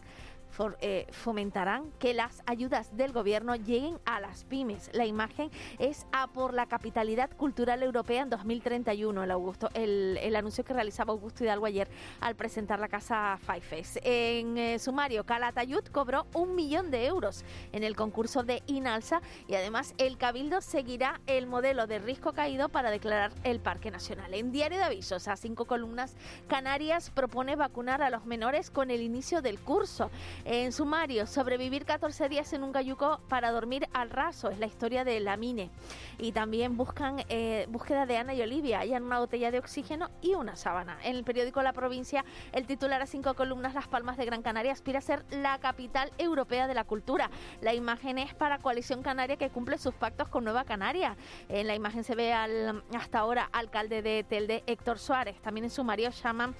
eh, 0.80 1.06
fomentarán 1.10 1.90
que 1.98 2.14
las 2.14 2.42
ayudas 2.46 2.96
del 2.96 3.12
gobierno 3.12 3.56
lleguen 3.56 3.98
a 4.04 4.20
las 4.20 4.44
pymes. 4.44 4.90
La 4.92 5.06
imagen 5.06 5.50
es 5.78 6.06
a 6.12 6.26
por 6.26 6.54
la 6.54 6.66
capitalidad 6.66 7.30
cultural 7.36 7.82
europea 7.82 8.22
en 8.22 8.30
2031, 8.30 9.24
el, 9.24 9.30
Augusto, 9.30 9.68
el, 9.74 10.34
anuncio 10.36 10.64
que 10.64 10.72
realizaba 10.72 11.12
Augusto 11.12 11.44
Hidalgo 11.44 11.66
ayer 11.66 11.88
al 12.20 12.34
presentar 12.36 12.78
la 12.78 12.88
casa 12.88 13.38
Faifes. 13.42 13.98
En 14.02 14.58
eh, 14.58 14.78
sumario, 14.78 15.24
Calatayud 15.24 15.84
cobró 15.92 16.26
un 16.34 16.54
millón 16.54 16.90
de 16.90 17.06
euros 17.06 17.44
en 17.72 17.84
el 17.84 17.96
concurso 17.96 18.42
de 18.42 18.62
Inalsa 18.66 19.22
y 19.48 19.54
además 19.54 19.94
el 19.98 20.18
Cabildo 20.18 20.60
seguirá 20.60 21.20
el 21.26 21.46
modelo 21.46 21.86
de 21.86 21.98
risco 21.98 22.32
caído 22.32 22.68
para 22.68 22.90
declarar 22.90 23.32
el 23.44 23.60
Parque 23.60 23.90
Nacional. 23.90 24.34
En 24.34 24.52
Diario 24.52 24.78
de 24.78 24.84
Avisos, 24.84 25.28
a 25.28 25.36
cinco 25.36 25.64
columnas, 25.64 26.16
Canarias 26.48 27.10
propone 27.10 27.56
vacunar 27.56 28.02
a 28.02 28.10
los 28.10 28.26
menores 28.26 28.70
con 28.70 28.90
el 28.90 29.02
inicio 29.02 29.42
del 29.42 29.60
curso. 29.60 30.10
En 30.44 30.72
sumario, 30.72 31.26
sobrevivir 31.26 31.84
14 31.84 32.28
días 32.28 32.52
en 32.52 32.64
un 32.64 32.72
cayuco 32.72 33.20
para 33.28 33.50
dormir 33.50 33.86
al 33.92 34.10
raso 34.10 34.48
es 34.48 34.58
la 34.58 34.66
historia 34.66 35.04
de 35.04 35.20
la 35.20 35.36
mine. 35.36 35.70
Y 36.18 36.32
también 36.32 36.76
buscan 36.76 37.24
eh, 37.28 37.66
búsqueda 37.68 38.06
de 38.06 38.16
Ana 38.16 38.32
y 38.32 38.40
Olivia, 38.40 38.80
hallan 38.80 39.04
una 39.04 39.18
botella 39.18 39.50
de 39.50 39.58
oxígeno 39.58 40.10
y 40.22 40.34
una 40.34 40.56
sábana. 40.56 40.98
En 41.02 41.16
el 41.16 41.24
periódico 41.24 41.62
La 41.62 41.72
Provincia, 41.72 42.24
el 42.52 42.66
titular 42.66 43.02
a 43.02 43.06
cinco 43.06 43.34
columnas, 43.34 43.74
Las 43.74 43.86
Palmas 43.88 44.16
de 44.16 44.24
Gran 44.24 44.42
Canaria 44.42 44.72
aspira 44.72 44.98
a 44.98 45.02
ser 45.02 45.24
la 45.30 45.58
capital 45.58 46.10
europea 46.16 46.66
de 46.66 46.74
la 46.74 46.84
cultura. 46.84 47.30
La 47.60 47.74
imagen 47.74 48.18
es 48.18 48.34
para 48.34 48.58
Coalición 48.58 49.02
Canaria 49.02 49.36
que 49.36 49.50
cumple 49.50 49.76
sus 49.78 49.94
pactos 49.94 50.28
con 50.28 50.44
Nueva 50.44 50.64
Canaria. 50.64 51.16
En 51.48 51.66
la 51.66 51.74
imagen 51.74 52.02
se 52.02 52.14
ve 52.14 52.32
al 52.32 52.82
hasta 52.94 53.18
ahora 53.18 53.48
alcalde 53.52 54.02
de 54.02 54.24
Telde, 54.24 54.62
Héctor 54.66 54.98
Suárez. 54.98 55.40
También 55.42 55.64
en 55.64 55.70
sumario 55.70 56.10
llaman 56.10 56.54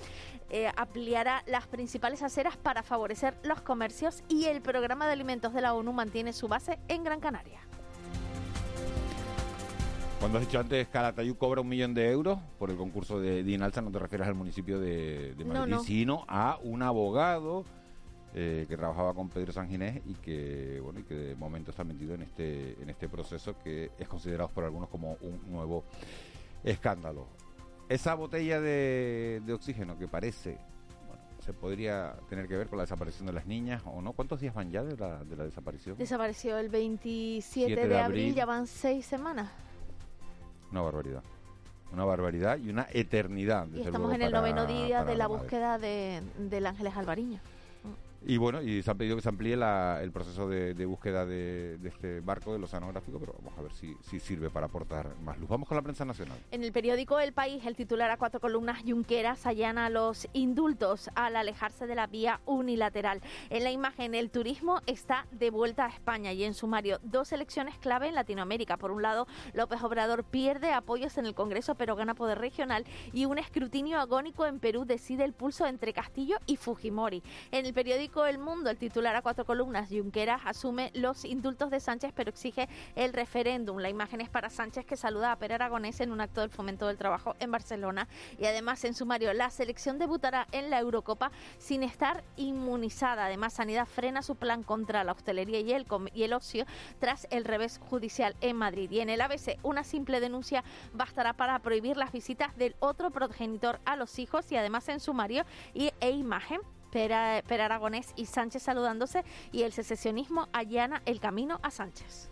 eh, 0.50 0.70
ampliará 0.76 1.42
las 1.46 1.66
principales 1.66 2.22
aceras 2.22 2.56
para 2.56 2.82
favorecer 2.82 3.36
los 3.42 3.60
comercios 3.60 4.22
y 4.28 4.46
el 4.46 4.60
programa 4.60 5.06
de 5.06 5.12
alimentos 5.12 5.54
de 5.54 5.60
la 5.60 5.74
ONU 5.74 5.92
mantiene 5.92 6.32
su 6.32 6.48
base 6.48 6.78
en 6.88 7.04
Gran 7.04 7.20
Canaria. 7.20 7.60
Cuando 10.18 10.38
has 10.38 10.46
dicho 10.46 10.58
antes 10.58 10.86
Calatayud 10.88 11.36
cobra 11.36 11.62
un 11.62 11.68
millón 11.68 11.94
de 11.94 12.10
euros 12.10 12.38
por 12.58 12.70
el 12.70 12.76
concurso 12.76 13.18
de 13.18 13.42
Dinalza, 13.42 13.80
no 13.80 13.90
te 13.90 13.98
refieres 13.98 14.28
al 14.28 14.34
municipio 14.34 14.78
de, 14.78 15.34
Madrid, 15.46 15.76
sino 15.82 16.24
a 16.28 16.58
un 16.62 16.82
abogado 16.82 17.64
eh, 18.34 18.66
que 18.68 18.76
trabajaba 18.76 19.14
con 19.14 19.30
Pedro 19.30 19.52
Sanginés 19.52 20.02
y 20.04 20.14
que 20.14 20.78
bueno 20.82 21.00
y 21.00 21.04
que 21.04 21.14
de 21.14 21.34
momento 21.36 21.70
está 21.70 21.84
metido 21.84 22.14
en 22.14 22.22
este 22.22 22.76
en 22.82 22.90
este 22.90 23.08
proceso 23.08 23.56
que 23.64 23.92
es 23.98 24.08
considerado 24.08 24.50
por 24.50 24.64
algunos 24.64 24.88
como 24.88 25.16
un 25.22 25.40
nuevo 25.50 25.84
escándalo. 26.64 27.26
Esa 27.90 28.14
botella 28.14 28.60
de, 28.60 29.42
de 29.44 29.52
oxígeno 29.52 29.98
que 29.98 30.06
parece 30.06 30.58
bueno, 31.08 31.22
se 31.44 31.52
podría 31.52 32.14
tener 32.28 32.46
que 32.46 32.56
ver 32.56 32.68
con 32.68 32.78
la 32.78 32.84
desaparición 32.84 33.26
de 33.26 33.32
las 33.32 33.46
niñas 33.46 33.82
o 33.84 34.00
no. 34.00 34.12
¿Cuántos 34.12 34.40
días 34.40 34.54
van 34.54 34.70
ya 34.70 34.84
de 34.84 34.96
la, 34.96 35.24
de 35.24 35.36
la 35.36 35.42
desaparición? 35.42 35.98
Desapareció 35.98 36.56
el 36.58 36.68
27 36.68 37.42
7 37.42 37.74
de, 37.74 37.88
de 37.88 37.98
abril, 37.98 38.20
abril. 38.20 38.34
ya 38.36 38.46
van 38.46 38.68
seis 38.68 39.04
semanas. 39.06 39.50
Una 40.70 40.82
barbaridad. 40.82 41.24
Una 41.92 42.04
barbaridad 42.04 42.58
y 42.58 42.70
una 42.70 42.86
eternidad. 42.92 43.66
Y 43.74 43.80
estamos 43.80 44.14
en 44.14 44.22
el 44.22 44.30
noveno 44.30 44.66
día 44.66 45.02
de 45.02 45.16
la 45.16 45.26
madre. 45.26 45.40
búsqueda 45.42 45.78
de, 45.78 46.22
del 46.38 46.66
Ángeles 46.66 46.96
Alvariño. 46.96 47.40
Y 48.26 48.36
bueno, 48.36 48.60
y 48.60 48.82
se 48.82 48.90
ha 48.90 48.94
pedido 48.94 49.16
que 49.16 49.22
se 49.22 49.30
amplíe 49.30 49.56
la- 49.56 50.02
el 50.02 50.12
proceso 50.12 50.46
de, 50.46 50.74
de 50.74 50.84
búsqueda 50.84 51.24
de, 51.24 51.78
de 51.78 51.88
este 51.88 52.20
barco 52.20 52.52
del 52.52 52.62
oceanográfico, 52.62 53.18
pero 53.18 53.34
vamos 53.42 53.58
a 53.58 53.62
ver 53.62 53.72
si, 53.72 53.96
si 54.02 54.20
sirve 54.20 54.50
para 54.50 54.66
aportar 54.66 55.16
más 55.22 55.38
luz. 55.38 55.48
Vamos 55.48 55.66
con 55.66 55.76
la 55.76 55.82
prensa 55.82 56.04
nacional. 56.04 56.36
En 56.50 56.62
el 56.62 56.70
periódico 56.70 57.18
El 57.18 57.32
País, 57.32 57.64
el 57.64 57.76
titular 57.76 58.10
a 58.10 58.18
cuatro 58.18 58.38
columnas, 58.38 58.82
Junqueras 58.86 59.46
allana 59.46 59.88
los 59.88 60.28
indultos 60.34 61.08
al 61.14 61.34
alejarse 61.34 61.86
de 61.86 61.94
la 61.94 62.06
vía 62.08 62.40
unilateral. 62.44 63.22
En 63.48 63.64
la 63.64 63.70
imagen, 63.70 64.14
el 64.14 64.30
turismo 64.30 64.80
está 64.86 65.26
de 65.32 65.48
vuelta 65.50 65.86
a 65.86 65.88
España 65.88 66.32
y 66.34 66.44
en 66.44 66.52
sumario, 66.52 66.98
dos 67.02 67.32
elecciones 67.32 67.78
clave 67.78 68.08
en 68.08 68.14
Latinoamérica. 68.14 68.76
Por 68.76 68.90
un 68.90 69.00
lado, 69.00 69.26
López 69.54 69.82
Obrador 69.82 70.24
pierde 70.24 70.74
apoyos 70.74 71.16
en 71.16 71.24
el 71.24 71.34
Congreso, 71.34 71.74
pero 71.74 71.96
gana 71.96 72.14
poder 72.14 72.38
regional 72.38 72.84
y 73.14 73.24
un 73.24 73.38
escrutinio 73.38 73.98
agónico 73.98 74.44
en 74.44 74.58
Perú 74.60 74.84
decide 74.84 75.24
el 75.24 75.32
pulso 75.32 75.66
entre 75.66 75.94
Castillo 75.94 76.36
y 76.46 76.56
Fujimori. 76.56 77.22
En 77.50 77.64
el 77.64 77.72
periódico 77.72 78.09
El 78.14 78.38
Mundo, 78.38 78.70
el 78.70 78.76
titular 78.76 79.14
a 79.14 79.22
cuatro 79.22 79.44
columnas, 79.44 79.88
Junqueras 79.88 80.42
asume 80.44 80.90
los 80.94 81.24
indultos 81.24 81.70
de 81.70 81.78
Sánchez, 81.78 82.12
pero 82.14 82.28
exige 82.30 82.68
el 82.96 83.12
referéndum. 83.12 83.78
La 83.78 83.88
imagen 83.88 84.20
es 84.20 84.28
para 84.28 84.50
Sánchez 84.50 84.84
que 84.84 84.96
saluda 84.96 85.30
a 85.30 85.36
Pere 85.38 85.54
Aragonés 85.54 86.00
en 86.00 86.10
un 86.10 86.20
acto 86.20 86.40
del 86.40 86.50
fomento 86.50 86.88
del 86.88 86.98
trabajo 86.98 87.36
en 87.38 87.52
Barcelona. 87.52 88.08
Y 88.38 88.46
además, 88.46 88.84
en 88.84 88.94
sumario, 88.94 89.32
la 89.32 89.48
selección 89.50 89.98
debutará 89.98 90.48
en 90.50 90.70
la 90.70 90.80
Eurocopa 90.80 91.30
sin 91.58 91.84
estar 91.84 92.24
inmunizada. 92.36 93.26
Además, 93.26 93.52
Sanidad 93.54 93.86
frena 93.86 94.22
su 94.22 94.34
plan 94.34 94.64
contra 94.64 95.04
la 95.04 95.12
hostelería 95.12 95.60
y 95.60 95.72
el, 95.72 95.86
com- 95.86 96.08
y 96.12 96.24
el 96.24 96.32
ocio 96.32 96.66
tras 96.98 97.28
el 97.30 97.44
revés 97.44 97.78
judicial 97.78 98.34
en 98.40 98.56
Madrid. 98.56 98.90
Y 98.90 99.00
en 99.00 99.08
el 99.08 99.20
ABC, 99.20 99.56
una 99.62 99.84
simple 99.84 100.18
denuncia 100.18 100.64
bastará 100.92 101.32
para 101.32 101.58
prohibir 101.60 101.96
las 101.96 102.10
visitas 102.12 102.56
del 102.56 102.74
otro 102.80 103.10
progenitor 103.10 103.80
a 103.84 103.94
los 103.96 104.18
hijos 104.18 104.50
y 104.50 104.56
además 104.56 104.88
en 104.88 104.98
sumario 105.00 105.44
y, 105.74 105.92
e 106.00 106.10
imagen. 106.10 106.60
Pera, 106.90 107.42
Pere 107.46 107.62
Aragonés 107.62 108.12
y 108.16 108.26
Sánchez 108.26 108.62
saludándose 108.62 109.24
y 109.52 109.62
el 109.62 109.72
secesionismo 109.72 110.48
allana 110.52 111.02
el 111.06 111.20
camino 111.20 111.58
a 111.62 111.70
Sánchez. 111.70 112.30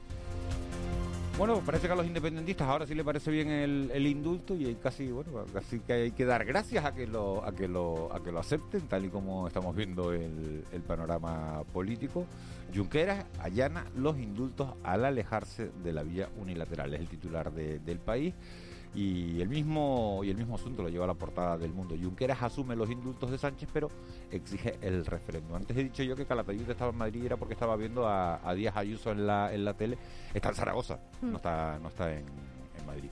Bueno, 1.39 1.61
parece 1.65 1.87
que 1.87 1.93
a 1.93 1.97
los 1.97 2.07
independentistas 2.07 2.67
ahora 2.67 2.85
sí 2.85 2.97
le 2.97 3.05
parece 3.05 3.31
bien 3.31 3.49
el, 3.49 4.07
indulto 4.09 4.57
y 4.57 4.75
casi, 4.75 5.13
bueno, 5.13 5.45
casi 5.53 5.79
que 5.79 5.93
hay 5.93 6.11
que 6.11 6.25
dar 6.25 6.45
gracias 6.45 6.85
a 6.85 6.93
que 6.93 7.07
lo, 7.07 7.45
a 7.45 7.53
que 7.53 7.69
lo, 7.69 8.13
a 8.13 8.21
que 8.21 8.33
lo 8.33 8.41
acepten, 8.41 8.89
tal 8.89 9.05
y 9.05 9.09
como 9.09 9.47
estamos 9.47 9.77
viendo 9.77 10.13
el 10.13 10.83
panorama 10.85 11.63
político. 11.73 12.27
Junqueras 12.75 13.25
allana 13.41 13.87
los 13.97 14.19
indultos 14.19 14.75
al 14.85 15.05
alejarse 15.05 15.71
de 15.83 15.93
la 15.93 16.03
vía 16.03 16.29
unilateral, 16.39 16.93
es 16.95 17.01
el 17.01 17.09
titular 17.09 17.53
de- 17.53 17.79
del 17.79 17.99
país. 17.99 18.35
Y 18.95 19.41
el 19.43 19.49
mismo 19.51 20.23
y 20.25 20.31
el 20.31 20.37
mismo 20.39 20.55
asunto 20.55 20.83
lo 20.83 20.89
lleva 20.89 21.05
a 21.05 21.09
la 21.09 21.15
portada 21.15 21.59
del 21.59 21.73
mundo. 21.75 21.95
Junqueras 22.01 22.43
asume 22.43 22.75
los 22.75 22.91
indultos 22.91 23.31
de 23.31 23.37
Sánchez, 23.37 23.69
pero 23.73 23.91
exige 24.31 24.79
el 24.81 25.05
referéndum. 25.05 25.57
Antes 25.57 25.77
he 25.77 25.85
dicho 25.85 26.03
yo 26.03 26.17
que 26.17 26.25
Calatayud 26.25 26.69
estaba 26.69 26.91
en 26.91 26.97
Madrid 26.97 27.25
era 27.27 27.37
porque 27.37 27.53
estaba 27.55 27.77
viendo 27.77 28.07
a, 28.09 28.41
a 28.49 28.55
Díaz 28.55 28.77
Ayuso 28.77 29.13
en 29.13 29.27
la, 29.27 29.53
en 29.53 29.65
la 29.65 29.75
tele. 29.75 29.99
Está 30.33 30.49
en 30.49 30.55
Zaragoza, 30.55 30.99
Mm. 31.21 31.31
no 31.31 31.37
está, 31.37 31.79
no 31.83 31.89
está 31.89 32.11
en, 32.13 32.25
en 32.81 32.87
Madrid. 32.87 33.11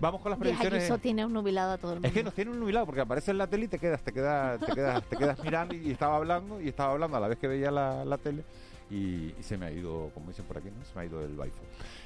Vamos 0.00 0.22
con 0.22 0.30
las 0.30 0.40
Díaz 0.40 0.56
previsiones. 0.56 0.84
Ayuso 0.84 0.98
tiene 0.98 1.26
un 1.26 1.32
nubilado 1.32 1.72
a 1.72 1.78
todo 1.78 1.92
el 1.92 1.96
mundo. 1.96 2.08
Es 2.08 2.14
que 2.14 2.22
nos 2.24 2.34
tiene 2.34 2.50
un 2.50 2.58
nubilado 2.58 2.86
porque 2.86 3.02
aparece 3.02 3.30
en 3.30 3.38
la 3.38 3.46
tele 3.46 3.66
y 3.66 3.68
te 3.68 3.78
quedas, 3.78 4.02
te 4.02 4.12
quedas, 4.12 4.58
te 4.60 4.72
quedas, 4.72 5.04
te 5.04 5.16
quedas 5.16 5.42
mirando 5.44 5.74
y 5.74 5.90
estaba 5.90 6.16
hablando 6.16 6.60
y 6.60 6.68
estaba 6.68 6.92
hablando 6.92 7.16
a 7.18 7.20
la 7.20 7.28
vez 7.28 7.38
que 7.38 7.46
veía 7.46 7.70
la, 7.70 8.04
la 8.04 8.16
tele 8.16 8.42
y, 8.90 9.34
se 9.40 9.56
me 9.56 9.66
ha 9.66 9.70
ido, 9.70 10.10
como 10.12 10.28
dicen 10.28 10.44
por 10.44 10.58
aquí, 10.58 10.68
¿no? 10.70 10.84
se 10.84 10.94
me 10.94 11.02
ha 11.02 11.04
ido 11.04 11.22
el 11.24 11.36
baifo. 11.36 11.62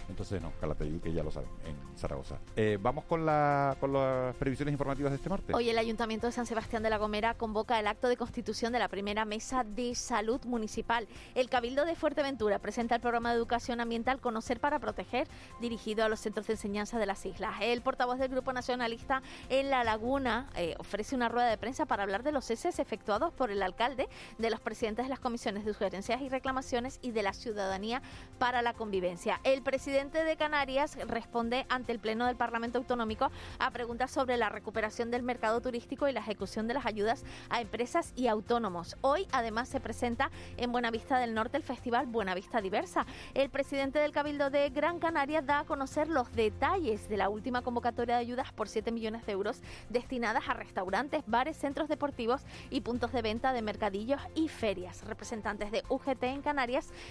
Entonces 0.09 0.43
no, 0.43 0.53
Calatayud, 0.61 1.01
que 1.01 1.13
ya 1.13 1.23
lo 1.23 1.31
saben, 1.31 1.49
en 1.65 1.99
Zaragoza. 1.99 2.39
Eh, 2.57 2.79
Vamos 2.81 3.05
con, 3.05 3.25
la, 3.25 3.77
con 3.81 3.93
las 3.93 4.37
previsiones 4.37 4.73
informativas 4.73 5.11
de 5.13 5.17
este 5.17 5.31
martes. 5.31 5.57
Hoy 5.57 5.71
el 5.71 5.79
Ayuntamiento 5.79 6.27
de 6.27 6.33
San 6.33 6.45
Sebastián 6.45 6.83
de 6.83 6.91
la 6.91 6.99
Gomera 6.99 7.35
convoca 7.35 7.81
el 7.81 7.87
acto 7.87 8.09
de 8.09 8.17
constitución 8.17 8.73
de 8.73 8.79
la 8.79 8.89
primera 8.89 9.25
mesa 9.25 9.65
de 9.65 9.95
salud 9.95 10.45
municipal. 10.45 11.09
El 11.35 11.49
Cabildo 11.49 11.87
de 11.87 11.97
Fuerteventura 11.97 12.59
presenta 12.59 12.97
el 12.97 13.01
programa 13.01 13.31
de 13.31 13.37
educación 13.37 13.81
ambiental 13.81 14.21
Conocer 14.21 14.61
para 14.61 14.79
Proteger, 14.79 15.27
dirigido 15.61 16.05
a 16.05 16.09
los 16.09 16.21
centros 16.21 16.47
de 16.47 16.55
enseñanza 16.55 16.99
de 16.99 17.07
las 17.07 17.25
islas. 17.25 17.55
El 17.63 17.81
portavoz 17.81 18.19
del 18.19 18.29
Grupo 18.29 18.53
Nacionalista 18.53 19.23
en 19.49 19.71
La 19.71 19.85
Laguna 19.85 20.51
eh, 20.57 20.75
ofrece 20.79 21.17
una 21.17 21.31
rueda 21.31 21.49
de 21.49 21.57
prensa 21.57 21.87
para 21.87 22.03
hablar 22.03 22.23
de 22.23 22.33
los 22.33 22.45
ceses 22.45 22.79
efectuados 22.79 23.33
por 23.33 23.51
el 23.51 23.63
alcalde, 23.63 24.09
de 24.37 24.51
los 24.51 24.61
presidentes 24.61 25.07
de 25.07 25.09
las 25.09 25.21
comisiones 25.21 25.65
de 25.65 25.73
sugerencias 25.73 26.21
y 26.21 26.29
reclamaciones 26.29 26.74
y 27.03 27.13
de 27.13 27.23
la 27.23 27.33
ciudadanía 27.33 28.03
para 28.39 28.61
la 28.61 28.73
convivencia. 28.73 29.39
El 29.45 29.63
presidente 29.63 30.25
de 30.25 30.37
Canarias 30.37 30.99
responde 31.07 31.67
ante 31.69 31.93
el 31.93 32.01
Pleno 32.01 32.27
del 32.27 32.35
Parlamento 32.35 32.79
Autonómico 32.79 33.31
a 33.61 33.71
preguntas 33.71 34.11
sobre 34.11 34.37
la 34.37 34.49
recuperación 34.49 35.13
del 35.13 35.23
mercado 35.23 35.61
turístico 35.61 36.09
y 36.09 36.13
la 36.13 36.19
ejecución 36.19 36.67
de 36.67 36.75
las 36.75 36.85
ayudas 36.85 37.25
a 37.49 37.61
empresas 37.61 38.13
y 38.17 38.27
autónomos. 38.27 38.97
Hoy, 39.03 39.29
además, 39.31 39.69
se 39.69 39.79
presenta 39.79 40.33
en 40.57 40.73
Buenavista 40.73 41.19
del 41.19 41.33
Norte 41.33 41.59
el 41.59 41.63
Festival 41.63 42.07
Buenavista 42.07 42.61
Diversa. 42.61 43.07
El 43.35 43.51
presidente 43.51 44.01
del 44.01 44.11
Cabildo 44.11 44.51
de 44.51 44.69
Gran 44.71 44.99
Canaria 44.99 45.43
da 45.43 45.61
a 45.61 45.65
conocer 45.65 46.09
los 46.09 46.33
detalles 46.33 47.09
de 47.09 47.17
la 47.17 47.29
última 47.29 47.63
convocatoria 47.63 48.17
de 48.17 48.23
ayudas 48.23 48.53
por 48.53 48.69
7 48.69 48.91
millones 48.91 49.25
de 49.27 49.33
euros 49.33 49.63
destinadas 49.91 50.49
a 50.49 50.55
restaurantes, 50.55 51.23
bares, 51.29 51.57
centros 51.57 51.89
deportivos 51.89 52.43
y 52.69 52.81
puntos 52.81 53.13
de 53.13 53.23
venta 53.23 53.53
de 53.53 53.63
mercadillos 53.63 54.21
y 54.35 54.49
ferias. 54.49 55.05
Representantes 55.05 55.71
de 55.71 55.85
UGT 55.89 56.25
en 56.25 56.43
Canarias, 56.43 56.64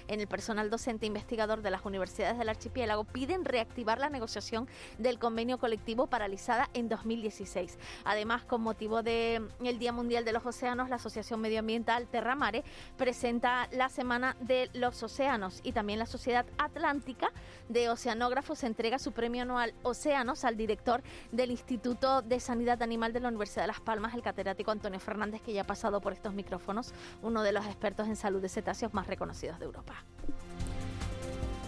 en 0.07 0.19
el 0.19 0.27
personal 0.27 0.69
docente 0.69 1.05
investigador 1.05 1.61
de 1.61 1.69
las 1.69 1.85
universidades 1.85 2.39
del 2.39 2.49
archipiélago, 2.49 3.03
piden 3.03 3.45
reactivar 3.45 3.99
la 3.99 4.09
negociación 4.09 4.67
del 4.97 5.19
convenio 5.19 5.59
colectivo 5.59 6.07
paralizada 6.07 6.69
en 6.73 6.89
2016. 6.89 7.77
Además, 8.03 8.43
con 8.45 8.61
motivo 8.61 9.03
del 9.03 9.49
Día 9.77 9.91
Mundial 9.91 10.25
de 10.25 10.33
los 10.33 10.45
Océanos, 10.45 10.89
la 10.89 10.95
Asociación 10.95 11.39
Medioambiental 11.39 12.07
Terramare 12.07 12.63
presenta 12.97 13.67
la 13.71 13.89
Semana 13.89 14.35
de 14.39 14.71
los 14.73 15.03
Océanos 15.03 15.59
y 15.63 15.71
también 15.71 15.99
la 15.99 16.07
Sociedad 16.07 16.45
Atlántica 16.57 17.31
de 17.69 17.89
Oceanógrafos 17.89 18.63
entrega 18.63 18.97
su 18.97 19.11
premio 19.11 19.43
anual 19.43 19.73
Océanos 19.83 20.45
al 20.45 20.57
director 20.57 21.03
del 21.31 21.51
Instituto 21.51 22.23
de 22.23 22.39
Sanidad 22.39 22.81
Animal 22.81 23.13
de 23.13 23.19
la 23.19 23.27
Universidad 23.27 23.63
de 23.63 23.67
Las 23.67 23.81
Palmas, 23.81 24.15
el 24.15 24.23
catedrático 24.23 24.71
Antonio 24.71 24.99
Fernández, 24.99 25.41
que 25.41 25.53
ya 25.53 25.61
ha 25.61 25.67
pasado 25.67 26.01
por 26.01 26.13
estos 26.13 26.33
micrófonos, 26.33 26.93
uno 27.21 27.43
de 27.43 27.51
los 27.51 27.65
expertos 27.67 28.07
en 28.07 28.15
salud 28.15 28.41
de 28.41 28.49
cetáceos 28.49 28.93
más 28.93 29.05
reconocidos 29.05 29.42
de 29.51 29.65
Europa. 29.65 29.95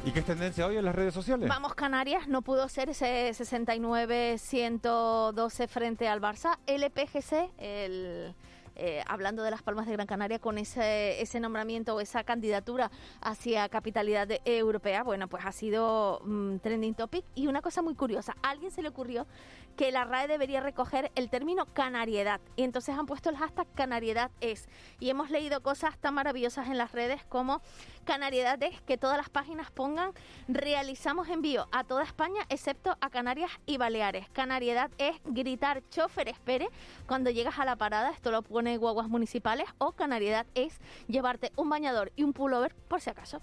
¿Y 0.06 0.12
qué 0.12 0.20
es 0.20 0.26
tendencia 0.26 0.66
hoy 0.68 0.78
en 0.78 0.86
las 0.86 0.96
redes 0.96 1.14
sociales? 1.14 1.50
Vamos 1.50 1.74
Canarias, 1.74 2.28
no 2.28 2.44
pudo 2.44 2.70
ser 2.70 2.90
ese 2.90 3.32
69-112 3.32 5.68
frente 5.68 6.08
al 6.08 6.22
Barça. 6.22 6.60
LPGC, 6.68 7.50
el, 7.58 8.36
eh, 8.76 9.04
hablando 9.08 9.44
de 9.44 9.52
las 9.52 9.62
Palmas 9.62 9.86
de 9.88 9.94
Gran 9.94 10.08
Canaria, 10.08 10.40
con 10.40 10.58
ese, 10.58 11.40
nombramiento 11.40 11.96
o 11.96 12.02
esa 12.02 12.24
candidatura 12.24 12.92
hacia 13.22 13.68
capitalidad 13.70 14.28
europea, 14.46 15.04
bueno, 15.04 15.28
pues 15.28 15.46
ha 15.46 15.52
sido 15.52 16.22
mm, 16.24 16.58
trending 16.58 16.94
topic. 16.94 17.26
Y 17.36 17.48
una 17.48 17.62
cosa 17.62 17.82
muy 17.82 17.96
curiosa, 17.96 18.36
a 18.42 18.52
alguien 18.52 18.72
se 18.72 18.82
le 18.82 18.90
ocurrió 18.90 19.28
que 19.76 19.92
la 19.92 20.06
RAE 20.06 20.28
debería 20.28 20.62
recoger 20.62 21.12
el 21.16 21.30
término 21.30 21.66
canariedad. 21.66 22.40
Y 22.56 22.64
entonces 22.64 22.98
han 22.98 23.06
puesto 23.06 23.30
el 23.30 23.38
hashtag 23.38 23.68
canariedad 23.74 24.32
es. 24.42 24.68
Y 25.00 25.10
hemos 25.10 25.30
leído 25.30 25.62
cosas 25.62 25.98
tan 25.98 26.14
maravillosas 26.14 26.68
en 26.68 26.78
las 26.78 26.92
redes 26.92 27.24
como 27.26 27.62
canariedad 28.06 28.62
es 28.64 28.82
que 28.82 28.98
todas 28.98 29.18
las 29.18 29.30
páginas 29.30 29.72
pongan 29.72 30.12
realizamos 30.48 31.28
envío 31.30 31.68
a 31.72 31.84
toda 31.84 32.04
España 32.04 32.46
excepto 32.50 32.96
a 33.02 33.10
Canarias 33.10 33.52
y 33.66 33.78
Baleares. 33.78 34.30
Canariedad 34.30 34.92
es 34.98 35.16
gritar 35.26 35.84
chofer 35.90 36.30
espere 36.30 36.70
cuando 37.08 37.30
llegas 37.32 37.60
a 37.60 37.66
la 37.66 37.76
parada, 37.76 38.12
esto 38.12 38.32
lo 38.32 38.44
pone 38.44 38.64
guaguas 38.78 39.08
municipales, 39.08 39.67
o 39.78 39.91
canariedad 39.93 40.45
es 40.56 40.80
llevarte 41.08 41.51
un 41.56 41.69
bañador 41.69 42.12
y 42.15 42.23
un 42.23 42.34
pullover 42.34 42.73
por 42.88 43.01
si 43.01 43.10
acaso. 43.10 43.39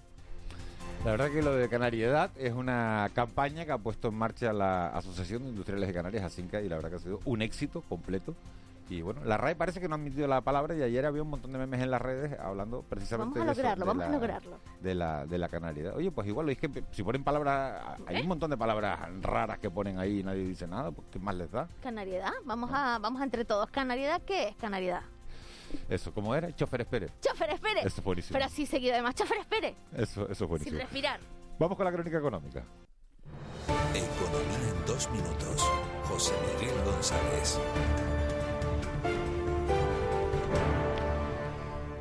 La 1.05 1.11
verdad 1.13 1.31
que 1.33 1.43
lo 1.43 1.55
de 1.57 1.69
Canariedad 1.69 2.31
es 2.37 2.53
una 2.53 3.11
campaña 3.13 3.65
que 3.65 3.73
ha 3.73 3.79
puesto 3.79 4.09
en 4.09 4.15
marcha 4.15 4.53
la 4.53 4.89
Asociación 4.89 5.43
de 5.43 5.49
Industriales 5.49 5.89
de 5.89 5.95
Canarias, 5.95 6.23
ASINCA, 6.23 6.61
y 6.61 6.69
la 6.69 6.77
verdad 6.77 6.91
que 6.91 6.97
ha 6.97 7.01
sido 7.01 7.21
un 7.25 7.43
éxito 7.43 7.83
completo. 7.89 8.37
Y 8.89 9.01
bueno, 9.01 9.25
la 9.25 9.37
RAE 9.37 9.57
parece 9.57 9.81
que 9.81 9.89
no 9.89 9.95
ha 9.95 9.99
admitido 9.99 10.29
la 10.29 10.43
palabra 10.43 10.77
y 10.77 10.83
ayer 10.83 11.05
había 11.07 11.23
un 11.23 11.31
montón 11.31 11.51
de 11.53 11.59
memes 11.59 11.81
en 11.81 11.91
las 11.91 12.01
redes 12.03 12.39
hablando 12.39 12.83
precisamente 12.83 13.39
Vamos 13.39 13.59
a 13.59 13.63
de 13.63 13.69
eso, 13.69 13.77
de 13.81 13.85
vamos 13.85 14.05
a 14.05 14.07
la- 14.07 14.13
lograrlo. 14.15 14.59
De 14.81 14.95
la, 14.95 15.25
de 15.27 15.39
la 15.39 15.49
canariedad. 15.49 15.97
Oye, 15.97 16.11
pues 16.11 16.29
igual, 16.29 16.51
es 16.51 16.59
que 16.59 16.69
si 16.93 17.03
ponen 17.03 17.25
palabras, 17.25 17.81
hay 18.07 18.17
¿Eh? 18.19 18.21
un 18.23 18.29
montón 18.29 18.51
de 18.51 18.57
palabras 18.59 18.99
raras 19.23 19.59
que 19.61 19.71
ponen 19.71 19.99
ahí 19.99 20.21
y 20.21 20.23
nadie 20.23 20.45
dice 20.45 20.67
nada, 20.69 20.91
pues 20.91 21.07
¿qué 21.11 21.19
más 21.19 21.35
les 21.35 21.51
da? 21.51 21.69
Canariedad, 21.83 22.33
vamos 22.45 22.71
a, 22.73 22.99
vamos 22.99 23.21
a 23.23 23.25
entre 23.25 23.45
todos. 23.45 23.71
Canariedad, 23.71 24.21
¿qué 24.27 24.49
es 24.49 24.57
canariedad? 24.57 25.03
Eso, 25.89 26.13
¿cómo 26.13 26.35
era? 26.35 26.55
Chofer 26.55 26.83
espere. 26.83 27.09
Chofer 27.21 27.51
espere. 27.51 27.81
Eso 27.81 28.01
es 28.01 28.05
buenísimo. 28.05 28.33
Pero 28.35 28.47
así 28.47 28.67
seguido 28.67 28.95
además. 28.95 29.15
Chofer 29.15 29.39
espere. 29.39 29.75
Eso, 29.97 30.29
eso 30.29 30.45
es 30.45 30.51
buenísimo. 30.51 30.79
Sin 30.79 30.81
respirar. 30.81 31.21
Vamos 31.59 31.77
con 31.77 31.85
la 31.85 31.93
crónica 31.93 32.19
económica. 32.19 32.65
Economía 33.95 34.69
en 34.71 34.87
dos 34.87 35.11
minutos. 35.11 35.71
José 36.05 36.35
Miguel 36.59 36.75
González. 36.85 37.59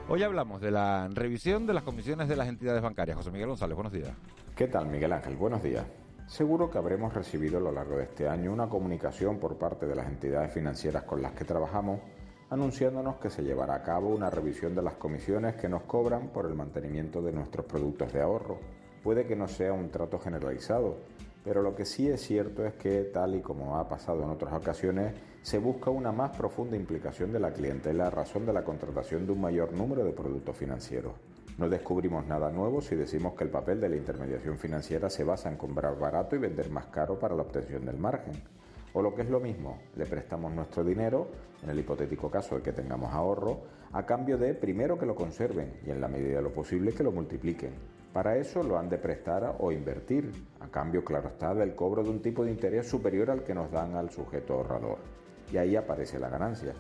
Hoy 0.10 0.24
hablamos 0.24 0.60
de 0.60 0.72
la 0.72 1.08
revisión 1.10 1.66
de 1.66 1.74
las 1.74 1.84
comisiones 1.84 2.28
de 2.28 2.36
las 2.36 2.50
entidades 2.50 2.82
bancarias. 2.82 3.16
José 3.16 3.32
Miguel 3.32 3.48
González, 3.48 3.76
buenos 3.76 3.94
días. 3.94 4.12
¿Qué 4.56 4.68
tal, 4.68 4.88
Miguel 4.88 5.14
Ángel? 5.14 5.38
Buenos 5.38 5.64
días. 5.64 5.86
Seguro 6.28 6.70
que 6.70 6.78
habremos 6.78 7.14
recibido 7.14 7.58
a 7.58 7.62
lo 7.62 7.72
largo 7.72 7.98
de 7.98 8.04
este 8.04 8.28
año 8.28 8.52
una 8.52 8.68
comunicación 8.68 9.40
por 9.40 9.58
parte 9.58 9.86
de 9.86 9.96
las 9.96 10.08
entidades 10.08 10.54
financieras 10.54 11.04
con 11.04 11.22
las 11.22 11.34
que 11.34 11.46
trabajamos 11.46 12.00
anunciándonos 12.52 13.16
que 13.16 13.30
se 13.30 13.44
llevará 13.44 13.76
a 13.76 13.82
cabo 13.82 14.10
una 14.10 14.30
revisión 14.30 14.76
de 14.76 14.82
las 14.82 14.96
comisiones 14.96 15.56
que 15.56 15.70
nos 15.70 15.84
cobran 15.84 16.28
por 16.28 16.46
el 16.46 16.54
mantenimiento 16.54 17.22
de 17.22 17.32
nuestros 17.32 17.66
productos 17.66 18.12
de 18.12 18.22
ahorro. 18.22 18.60
Puede 19.02 19.26
que 19.26 19.38
no 19.38 19.48
sea 19.48 19.72
un 19.72 19.90
trato 19.90 20.20
generalizado, 20.20 20.98
pero 21.46 21.62
lo 21.62 21.74
que 21.74 21.86
sí 21.86 22.10
es 22.10 22.22
cierto 22.22 22.66
es 22.66 22.74
que, 22.74 23.04
tal 23.06 23.36
y 23.36 23.42
como 23.42 23.78
ha 23.78 23.88
pasado 23.88 24.24
en 24.24 24.30
otras 24.30 24.54
ocasiones, 24.54 25.14
se 25.42 25.60
busca 25.60 25.90
una 25.92 26.12
más 26.12 26.36
profunda 26.36 26.76
implicación 26.76 27.32
de 27.32 27.40
la 27.40 27.54
clientela 27.54 28.08
a 28.08 28.12
razón 28.12 28.46
de 28.46 28.52
la 28.52 28.66
contratación 28.66 29.26
de 29.26 29.32
un 29.32 29.40
mayor 29.40 29.72
número 29.72 30.04
de 30.04 30.12
productos 30.12 30.58
financieros. 30.58 31.14
No 31.58 31.70
descubrimos 31.70 32.28
nada 32.28 32.52
nuevo 32.52 32.82
si 32.82 32.96
decimos 32.96 33.34
que 33.34 33.46
el 33.46 33.50
papel 33.50 33.80
de 33.80 33.88
la 33.88 33.96
intermediación 33.96 34.58
financiera 34.58 35.10
se 35.10 35.24
basa 35.24 35.50
en 35.50 35.56
comprar 35.56 35.98
barato 35.98 36.36
y 36.36 36.40
vender 36.40 36.70
más 36.70 36.88
caro 36.88 37.18
para 37.18 37.34
la 37.34 37.44
obtención 37.44 37.86
del 37.86 37.98
margen. 37.98 38.34
O 38.94 39.02
lo 39.02 39.16
que 39.16 39.22
es 39.22 39.30
lo 39.30 39.40
mismo, 39.40 39.80
le 39.96 40.06
prestamos 40.06 40.52
nuestro 40.54 40.84
dinero, 40.84 41.28
en 41.64 41.70
el 41.70 41.80
hipotético 41.80 42.30
caso 42.30 42.56
de 42.56 42.62
que 42.62 42.74
tengamos 42.74 43.14
ahorro, 43.14 43.62
a 43.94 44.06
cambio 44.06 44.38
de 44.38 44.54
primero 44.54 44.98
que 44.98 45.06
lo 45.06 45.16
conserven 45.16 45.80
y 45.86 45.92
en 45.92 46.02
la 46.02 46.08
medida 46.08 46.38
de 46.38 46.42
lo 46.42 46.52
posible 46.52 46.94
que 46.94 47.04
lo 47.04 47.12
multipliquen. 47.12 47.72
Para 48.12 48.36
eso 48.36 48.62
lo 48.62 48.78
han 48.78 48.90
de 48.90 48.98
prestar 48.98 49.56
o 49.60 49.72
invertir, 49.72 50.30
a 50.60 50.68
cambio, 50.68 51.04
claro 51.06 51.30
está, 51.30 51.54
del 51.54 51.76
cobro 51.76 52.04
de 52.04 52.10
un 52.10 52.22
tipo 52.22 52.44
de 52.44 52.52
interés 52.52 52.88
superior 52.88 53.32
al 53.32 53.44
que 53.44 53.56
nos 53.56 53.72
dan 53.72 53.96
al 53.96 54.10
sujeto 54.10 54.56
ahorrador. 54.56 54.98
Y 55.54 55.58
ahí 55.58 55.78
aparece 55.78 56.20
la 56.20 56.28
ganancia. 56.28 56.74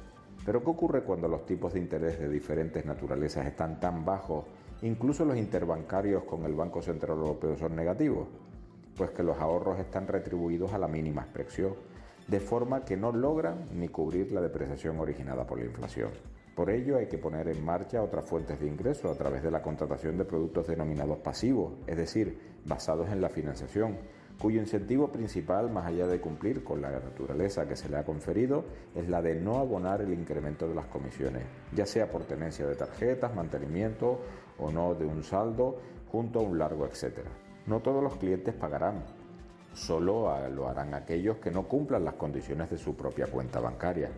Pero 0.45 0.61
¿qué 0.61 0.69
ocurre 0.69 1.03
cuando 1.03 1.29
los 1.29 1.45
tipos 1.45 1.73
de 1.73 1.79
interés 1.79 2.19
de 2.19 2.27
diferentes 2.27 2.85
naturalezas 2.85 3.45
están 3.45 3.79
tan 3.79 4.03
bajos, 4.03 4.45
incluso 4.81 5.23
los 5.23 5.37
interbancarios 5.37 6.23
con 6.23 6.43
el 6.43 6.53
Banco 6.53 6.81
Central 6.81 7.17
Europeo 7.17 7.55
son 7.55 7.75
negativos? 7.77 8.27
Pues 8.97 9.11
que 9.11 9.23
los 9.23 9.37
ahorros 9.37 9.79
están 9.79 10.07
retribuidos 10.07 10.73
a 10.73 10.77
la 10.77 10.87
mínima 10.87 11.21
expresión, 11.21 11.75
de 12.27 12.39
forma 12.39 12.83
que 12.83 12.97
no 12.97 13.11
logran 13.11 13.67
ni 13.73 13.87
cubrir 13.89 14.31
la 14.31 14.41
depreciación 14.41 14.99
originada 14.99 15.45
por 15.45 15.59
la 15.59 15.65
inflación. 15.65 16.11
Por 16.55 16.69
ello 16.69 16.97
hay 16.97 17.07
que 17.07 17.17
poner 17.17 17.47
en 17.47 17.63
marcha 17.63 18.03
otras 18.03 18.25
fuentes 18.25 18.59
de 18.59 18.67
ingreso 18.67 19.09
a 19.09 19.15
través 19.15 19.41
de 19.41 19.51
la 19.51 19.61
contratación 19.61 20.17
de 20.17 20.25
productos 20.25 20.67
denominados 20.67 21.19
pasivos, 21.19 21.73
es 21.87 21.95
decir, 21.95 22.37
basados 22.65 23.09
en 23.09 23.21
la 23.21 23.29
financiación, 23.29 23.97
cuyo 24.39 24.59
incentivo 24.59 25.11
principal, 25.11 25.71
más 25.71 25.85
allá 25.85 26.07
de 26.07 26.19
cumplir 26.19 26.63
con 26.63 26.81
la 26.81 26.91
naturaleza 26.91 27.67
que 27.67 27.75
se 27.75 27.87
le 27.89 27.97
ha 27.97 28.03
conferido, 28.03 28.65
es 28.95 29.07
la 29.07 29.21
de 29.21 29.35
no 29.35 29.59
abonar 29.59 30.01
el 30.01 30.13
incremento 30.13 30.67
de 30.67 30.75
las 30.75 30.87
comisiones, 30.87 31.43
ya 31.73 31.85
sea 31.85 32.09
por 32.09 32.25
tenencia 32.25 32.67
de 32.67 32.75
tarjetas, 32.75 33.33
mantenimiento 33.33 34.19
o 34.57 34.71
no 34.71 34.93
de 34.93 35.05
un 35.05 35.23
saldo, 35.23 35.77
junto 36.11 36.39
a 36.39 36.43
un 36.43 36.57
largo 36.57 36.85
etcétera. 36.85 37.29
No 37.67 37.79
todos 37.79 38.03
los 38.03 38.17
clientes 38.17 38.53
pagarán, 38.55 39.03
solo 39.73 40.29
lo 40.49 40.67
harán 40.67 40.93
aquellos 40.93 41.37
que 41.37 41.51
no 41.51 41.67
cumplan 41.67 42.05
las 42.05 42.15
condiciones 42.15 42.69
de 42.69 42.77
su 42.77 42.95
propia 42.95 43.27
cuenta 43.27 43.59
bancaria. 43.59 44.09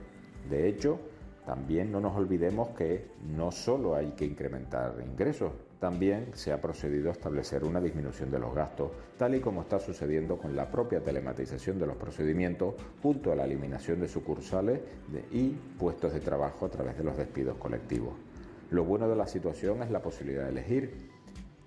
De 0.50 0.68
hecho, 0.68 1.00
también 1.46 1.92
no 1.92 2.00
nos 2.00 2.16
olvidemos 2.16 2.70
que 2.70 3.12
no 3.36 3.52
solo 3.52 3.96
hay 3.96 4.12
que 4.12 4.26
incrementar 4.26 4.96
ingresos, 5.06 5.52
también 5.80 6.30
se 6.34 6.54
ha 6.54 6.62
procedido 6.62 7.10
a 7.10 7.12
establecer 7.12 7.66
una 7.66 7.82
disminución 7.82 8.32
de 8.32 8.40
los 8.40 8.56
gastos, 8.56 8.92
tal 9.18 9.36
y 9.36 9.42
como 9.42 9.64
está 9.64 9.82
sucediendo 9.82 10.38
con 10.38 10.56
la 10.56 10.72
propia 10.72 11.04
telematización 11.04 11.78
de 11.78 11.86
los 11.86 11.98
procedimientos, 11.98 12.76
junto 13.02 13.34
a 13.34 13.36
la 13.36 13.44
eliminación 13.44 14.00
de 14.00 14.08
sucursales 14.08 14.80
y 15.34 15.50
puestos 15.78 16.14
de 16.14 16.22
trabajo 16.22 16.66
a 16.66 16.70
través 16.70 16.98
de 16.98 17.04
los 17.04 17.18
despidos 17.18 17.58
colectivos. 17.58 18.14
Lo 18.72 18.86
bueno 18.86 19.10
de 19.10 19.18
la 19.18 19.28
situación 19.28 19.84
es 19.84 19.92
la 19.92 20.02
posibilidad 20.02 20.46
de 20.46 20.52
elegir, 20.52 21.12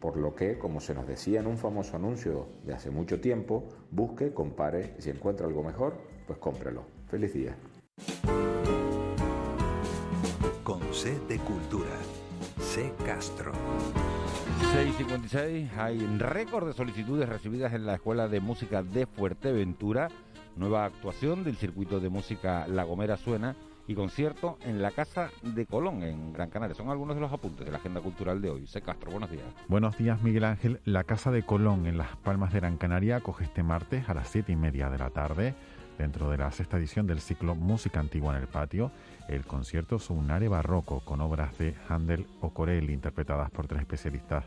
por 0.00 0.16
lo 0.16 0.35
que, 0.35 0.59
como 0.59 0.80
se 0.80 0.94
nos 0.94 1.06
decía 1.06 1.40
en 1.40 1.46
un 1.46 1.59
famoso 1.59 1.96
anuncio 1.96 2.48
de 2.64 2.74
hace 2.74 2.90
mucho 2.90 3.20
tiempo, 3.20 3.68
busque, 3.90 4.32
compare 4.32 4.94
y 4.98 5.02
si 5.02 5.11
encuentra 5.11 5.46
algo 5.46 5.62
mejor, 5.62 5.94
pues 6.26 6.38
cómprelo. 6.38 6.85
Feliz 7.09 7.32
día. 7.32 7.56
Con 10.64 10.80
C 10.92 11.18
de 11.28 11.38
Cultura. 11.38 11.96
C 12.61 12.92
Castro. 13.04 13.52
6.56, 14.74 15.70
hay 15.78 15.98
récord 16.18 16.66
de 16.66 16.72
solicitudes 16.72 17.28
recibidas 17.28 17.72
en 17.72 17.87
la 17.87 17.94
Escuela 17.94 18.28
de 18.28 18.40
Música 18.40 18.82
de 18.82 19.06
Fuerteventura, 19.06 20.09
nueva 20.56 20.85
actuación 20.85 21.44
del 21.44 21.56
circuito 21.56 22.00
de 22.00 22.09
música 22.09 22.66
La 22.66 22.85
Gomera 22.85 23.16
Suena 23.16 23.56
y 23.88 23.94
concierto 23.94 24.59
en 24.64 24.83
la 24.83 24.90
Casa 24.90 25.31
de 25.42 25.66
Colón, 25.66 26.03
en 26.03 26.33
Gran 26.33 26.51
Canaria. 26.51 26.75
Son 26.75 26.90
algunos 26.90 27.14
de 27.14 27.20
los 27.20 27.33
apuntes 27.33 27.64
de 27.64 27.70
la 27.70 27.79
agenda 27.79 28.01
cultural 28.01 28.42
de 28.42 28.51
hoy. 28.51 28.66
C. 28.66 28.81
Castro, 28.81 29.11
buenos 29.11 29.31
días. 29.31 29.44
Buenos 29.68 29.96
días, 29.96 30.22
Miguel 30.22 30.44
Ángel. 30.44 30.81
La 30.85 31.05
Casa 31.05 31.31
de 31.31 31.44
Colón 31.44 31.87
en 31.87 31.99
Las 31.99 32.16
Palmas 32.16 32.53
de 32.53 32.61
Gran 32.61 32.77
Canaria 32.77 33.16
acoge 33.16 33.44
este 33.44 33.62
martes 33.62 34.09
a 34.09 34.14
las 34.14 34.29
siete 34.29 34.53
y 34.53 34.57
media 34.57 34.90
de 34.90 34.99
la 34.99 35.11
tarde, 35.11 35.55
dentro 35.99 36.31
de 36.31 36.38
la 36.38 36.51
sexta 36.51 36.77
edición 36.79 37.07
del 37.07 37.20
ciclo 37.20 37.55
Música 37.55 38.01
Antigua 38.01 38.35
en 38.35 38.42
el 38.42 38.49
Patio, 38.49 38.90
el 39.29 39.44
concierto 39.44 39.99
Sunare 39.99 40.49
Barroco 40.49 41.01
con 41.01 41.20
obras 41.20 41.57
de 41.59 41.75
Handel 41.88 42.27
o 42.40 42.51
Corelli 42.51 42.92
interpretadas 42.92 43.51
por 43.51 43.66
tres 43.66 43.81
especialistas 43.81 44.44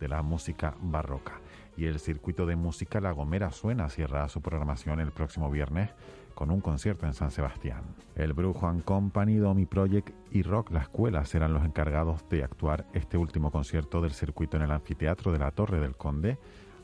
de 0.00 0.08
la 0.08 0.22
música 0.22 0.74
barroca. 0.80 1.40
Y 1.76 1.86
el 1.86 2.00
circuito 2.00 2.46
de 2.46 2.56
música 2.56 3.00
La 3.00 3.12
Gomera 3.12 3.50
Suena 3.50 3.88
cierra 3.90 4.28
su 4.28 4.40
programación 4.40 5.00
el 5.00 5.10
próximo 5.10 5.50
viernes 5.50 5.90
con 6.36 6.50
un 6.50 6.60
concierto 6.60 7.06
en 7.06 7.14
San 7.14 7.30
Sebastián. 7.30 7.82
El 8.14 8.34
Brujo 8.34 8.68
and 8.68 8.84
Company, 8.84 9.36
Domi 9.36 9.64
Project 9.64 10.10
y 10.30 10.42
Rock 10.42 10.70
La 10.70 10.82
Escuela 10.82 11.24
serán 11.24 11.54
los 11.54 11.64
encargados 11.64 12.28
de 12.28 12.44
actuar 12.44 12.84
este 12.92 13.16
último 13.16 13.50
concierto 13.50 14.02
del 14.02 14.12
circuito 14.12 14.58
en 14.58 14.64
el 14.64 14.70
anfiteatro 14.70 15.32
de 15.32 15.38
la 15.38 15.50
Torre 15.50 15.80
del 15.80 15.96
Conde 15.96 16.36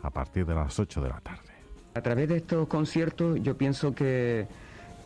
a 0.03 0.09
partir 0.09 0.47
de 0.47 0.55
las 0.55 0.81
8 0.81 1.03
de 1.03 1.09
la 1.11 1.21
tarde. 1.21 1.53
A 1.95 2.01
través 2.01 2.31
de 2.31 2.39
estos 2.39 2.67
conciertos 2.67 3.43
yo 3.43 3.55
pienso 3.59 3.95
que, 3.95 4.49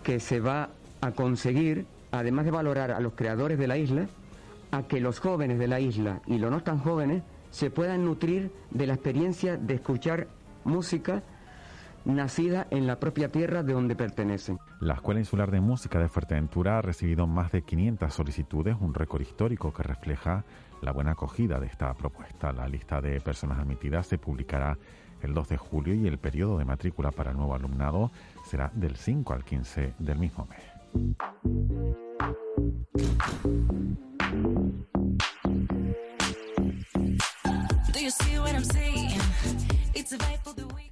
que 0.04 0.20
se 0.20 0.38
va 0.38 0.70
a 1.00 1.10
conseguir 1.10 1.84
además 2.12 2.44
de 2.44 2.52
valorar 2.52 2.92
a 2.92 3.00
los 3.00 3.14
creadores 3.14 3.58
de 3.58 3.66
la 3.66 3.76
isla, 3.76 4.06
a 4.70 4.84
que 4.84 5.00
los 5.00 5.18
jóvenes 5.18 5.58
de 5.58 5.66
la 5.66 5.80
isla 5.80 6.22
y 6.24 6.38
los 6.38 6.52
no 6.52 6.62
tan 6.62 6.78
jóvenes 6.78 7.24
se 7.50 7.70
puedan 7.70 8.04
nutrir 8.04 8.52
de 8.70 8.86
la 8.86 8.94
experiencia 8.94 9.56
de 9.56 9.74
escuchar 9.74 10.28
música 10.64 11.24
nacida 12.06 12.66
en 12.70 12.86
la 12.86 12.98
propia 12.98 13.30
tierra 13.30 13.62
de 13.62 13.72
donde 13.72 13.96
pertenecen. 13.96 14.58
La 14.80 14.94
Escuela 14.94 15.20
Insular 15.20 15.50
de 15.50 15.60
Música 15.60 15.98
de 15.98 16.08
Fuerteventura 16.08 16.78
ha 16.78 16.82
recibido 16.82 17.26
más 17.26 17.52
de 17.52 17.62
500 17.62 18.14
solicitudes, 18.14 18.76
un 18.80 18.94
récord 18.94 19.20
histórico 19.20 19.72
que 19.72 19.82
refleja 19.82 20.44
la 20.82 20.92
buena 20.92 21.12
acogida 21.12 21.58
de 21.58 21.66
esta 21.66 21.92
propuesta. 21.94 22.52
La 22.52 22.68
lista 22.68 23.00
de 23.00 23.20
personas 23.20 23.58
admitidas 23.58 24.06
se 24.06 24.18
publicará 24.18 24.78
el 25.22 25.34
2 25.34 25.48
de 25.48 25.56
julio 25.56 25.94
y 25.94 26.06
el 26.06 26.18
periodo 26.18 26.58
de 26.58 26.64
matrícula 26.64 27.10
para 27.10 27.30
el 27.32 27.36
nuevo 27.36 27.54
alumnado 27.54 28.12
será 28.44 28.70
del 28.74 28.96
5 28.96 29.32
al 29.32 29.44
15 29.44 29.94
del 29.98 30.18
mismo 30.18 30.46
mes. 30.46 30.62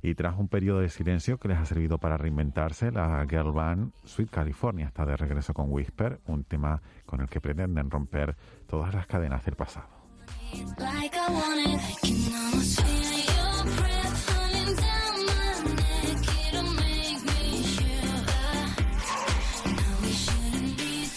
Y 0.03 0.15
tras 0.15 0.39
un 0.39 0.49
periodo 0.49 0.81
de 0.81 0.89
silencio 0.89 1.39
que 1.39 1.49
les 1.49 1.59
ha 1.59 1.65
servido 1.65 1.99
para 1.99 2.17
reinventarse, 2.17 2.91
la 2.91 3.25
girl 3.29 3.53
band 3.53 3.93
Sweet 4.05 4.31
California 4.31 4.87
está 4.87 5.07
de 5.07 5.17
regreso 5.17 5.55
con 5.55 5.71
Whisper, 5.71 6.21
un 6.27 6.45
tema 6.45 6.83
con 7.07 7.21
el 7.21 7.29
que 7.29 7.41
pretenden 7.41 7.91
romper 7.91 8.37
todas 8.67 8.95
las 8.95 9.07
cadenas 9.07 9.45
del 9.45 9.57
pasado. 9.57 9.89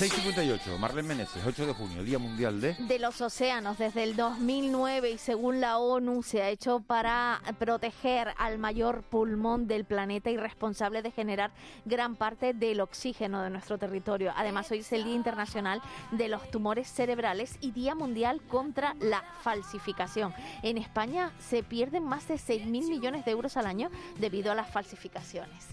658, 0.09 0.77
Marlene 0.77 1.07
Meneses, 1.09 1.43
8 1.45 1.67
de 1.67 1.73
junio, 1.73 2.01
Día 2.01 2.17
Mundial 2.17 2.61
de... 2.61 2.75
De 2.75 2.97
los 2.97 3.19
océanos, 3.19 3.77
desde 3.77 4.03
el 4.03 4.15
2009 4.15 5.11
y 5.11 5.17
según 5.17 5.59
la 5.59 5.79
ONU 5.79 6.23
se 6.23 6.41
ha 6.41 6.49
hecho 6.49 6.79
para 6.79 7.41
proteger 7.59 8.33
al 8.37 8.57
mayor 8.57 9.03
pulmón 9.03 9.67
del 9.67 9.83
planeta 9.83 10.29
y 10.29 10.37
responsable 10.37 11.01
de 11.01 11.11
generar 11.11 11.51
gran 11.83 12.15
parte 12.15 12.53
del 12.53 12.79
oxígeno 12.79 13.41
de 13.41 13.49
nuestro 13.49 13.77
territorio. 13.77 14.31
Además, 14.37 14.71
hoy 14.71 14.79
es 14.79 14.93
el 14.93 15.03
Día 15.03 15.15
Internacional 15.15 15.81
de 16.11 16.29
los 16.29 16.49
Tumores 16.51 16.87
Cerebrales 16.87 17.57
y 17.59 17.71
Día 17.71 17.93
Mundial 17.93 18.41
contra 18.47 18.95
la 19.01 19.25
Falsificación. 19.41 20.33
En 20.63 20.77
España 20.77 21.33
se 21.39 21.63
pierden 21.63 22.05
más 22.05 22.29
de 22.29 22.35
6.000 22.35 22.65
millones 22.89 23.25
de 23.25 23.31
euros 23.31 23.57
al 23.57 23.65
año 23.65 23.89
debido 24.19 24.53
a 24.53 24.55
las 24.55 24.71
falsificaciones. 24.71 25.65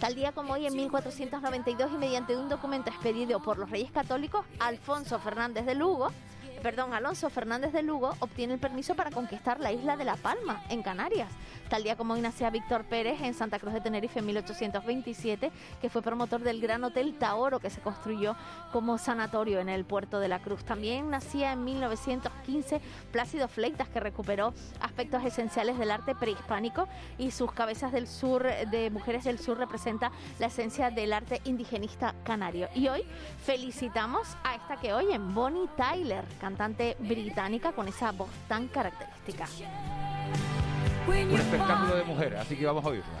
Tal 0.00 0.14
día 0.14 0.32
como 0.32 0.54
hoy, 0.54 0.66
en 0.66 0.74
1492, 0.74 1.92
y 1.92 1.96
mediante 1.96 2.36
un 2.36 2.48
documento 2.48 2.90
expedido 2.90 3.40
por 3.40 3.58
los 3.58 3.70
Reyes 3.70 3.90
Católicos, 3.92 4.44
Alfonso 4.58 5.18
Fernández 5.18 5.64
de 5.66 5.74
Lugo 5.74 6.10
perdón, 6.64 6.94
Alonso 6.94 7.28
Fernández 7.28 7.74
de 7.74 7.82
Lugo 7.82 8.16
obtiene 8.20 8.54
el 8.54 8.58
permiso 8.58 8.94
para 8.94 9.10
conquistar 9.10 9.60
la 9.60 9.70
isla 9.70 9.98
de 9.98 10.06
La 10.06 10.16
Palma, 10.16 10.62
en 10.70 10.82
Canarias. 10.82 11.28
Tal 11.68 11.82
día 11.82 11.94
como 11.94 12.14
hoy 12.14 12.22
nacía 12.22 12.48
Víctor 12.48 12.84
Pérez 12.84 13.20
en 13.20 13.34
Santa 13.34 13.58
Cruz 13.58 13.74
de 13.74 13.82
Tenerife 13.82 14.20
en 14.20 14.26
1827, 14.26 15.52
que 15.82 15.90
fue 15.90 16.00
promotor 16.00 16.40
del 16.40 16.62
Gran 16.62 16.82
Hotel 16.82 17.18
Taoro 17.18 17.60
que 17.60 17.68
se 17.68 17.82
construyó 17.82 18.34
como 18.72 18.96
sanatorio 18.96 19.60
en 19.60 19.68
el 19.68 19.84
puerto 19.84 20.20
de 20.20 20.28
la 20.28 20.38
Cruz. 20.38 20.64
También 20.64 21.10
nacía 21.10 21.52
en 21.52 21.64
1915 21.64 22.80
Plácido 23.12 23.46
Fleitas, 23.46 23.90
que 23.90 24.00
recuperó 24.00 24.54
aspectos 24.80 25.22
esenciales 25.22 25.78
del 25.78 25.90
arte 25.90 26.14
prehispánico 26.14 26.88
y 27.18 27.30
sus 27.30 27.52
cabezas 27.52 27.92
del 27.92 28.08
sur 28.08 28.42
de 28.42 28.88
Mujeres 28.88 29.24
del 29.24 29.38
Sur 29.38 29.58
representa 29.58 30.12
la 30.38 30.46
esencia 30.46 30.90
del 30.90 31.12
arte 31.12 31.42
indigenista 31.44 32.14
canario. 32.24 32.70
Y 32.74 32.88
hoy 32.88 33.02
felicitamos 33.44 34.34
a 34.44 34.54
esta 34.54 34.76
que 34.78 34.94
oyen, 34.94 35.34
Bonnie 35.34 35.68
Tyler, 35.76 36.24
cantante 36.40 36.53
británica 36.98 37.72
con 37.72 37.88
esa 37.88 38.12
voz 38.12 38.30
tan 38.48 38.68
característica. 38.68 39.46
Un 41.06 41.38
espectáculo 41.38 41.96
de 41.96 42.04
mujer, 42.04 42.36
así 42.36 42.56
que 42.56 42.66
vamos 42.66 42.84
a 42.84 42.88
oírla. 42.88 43.20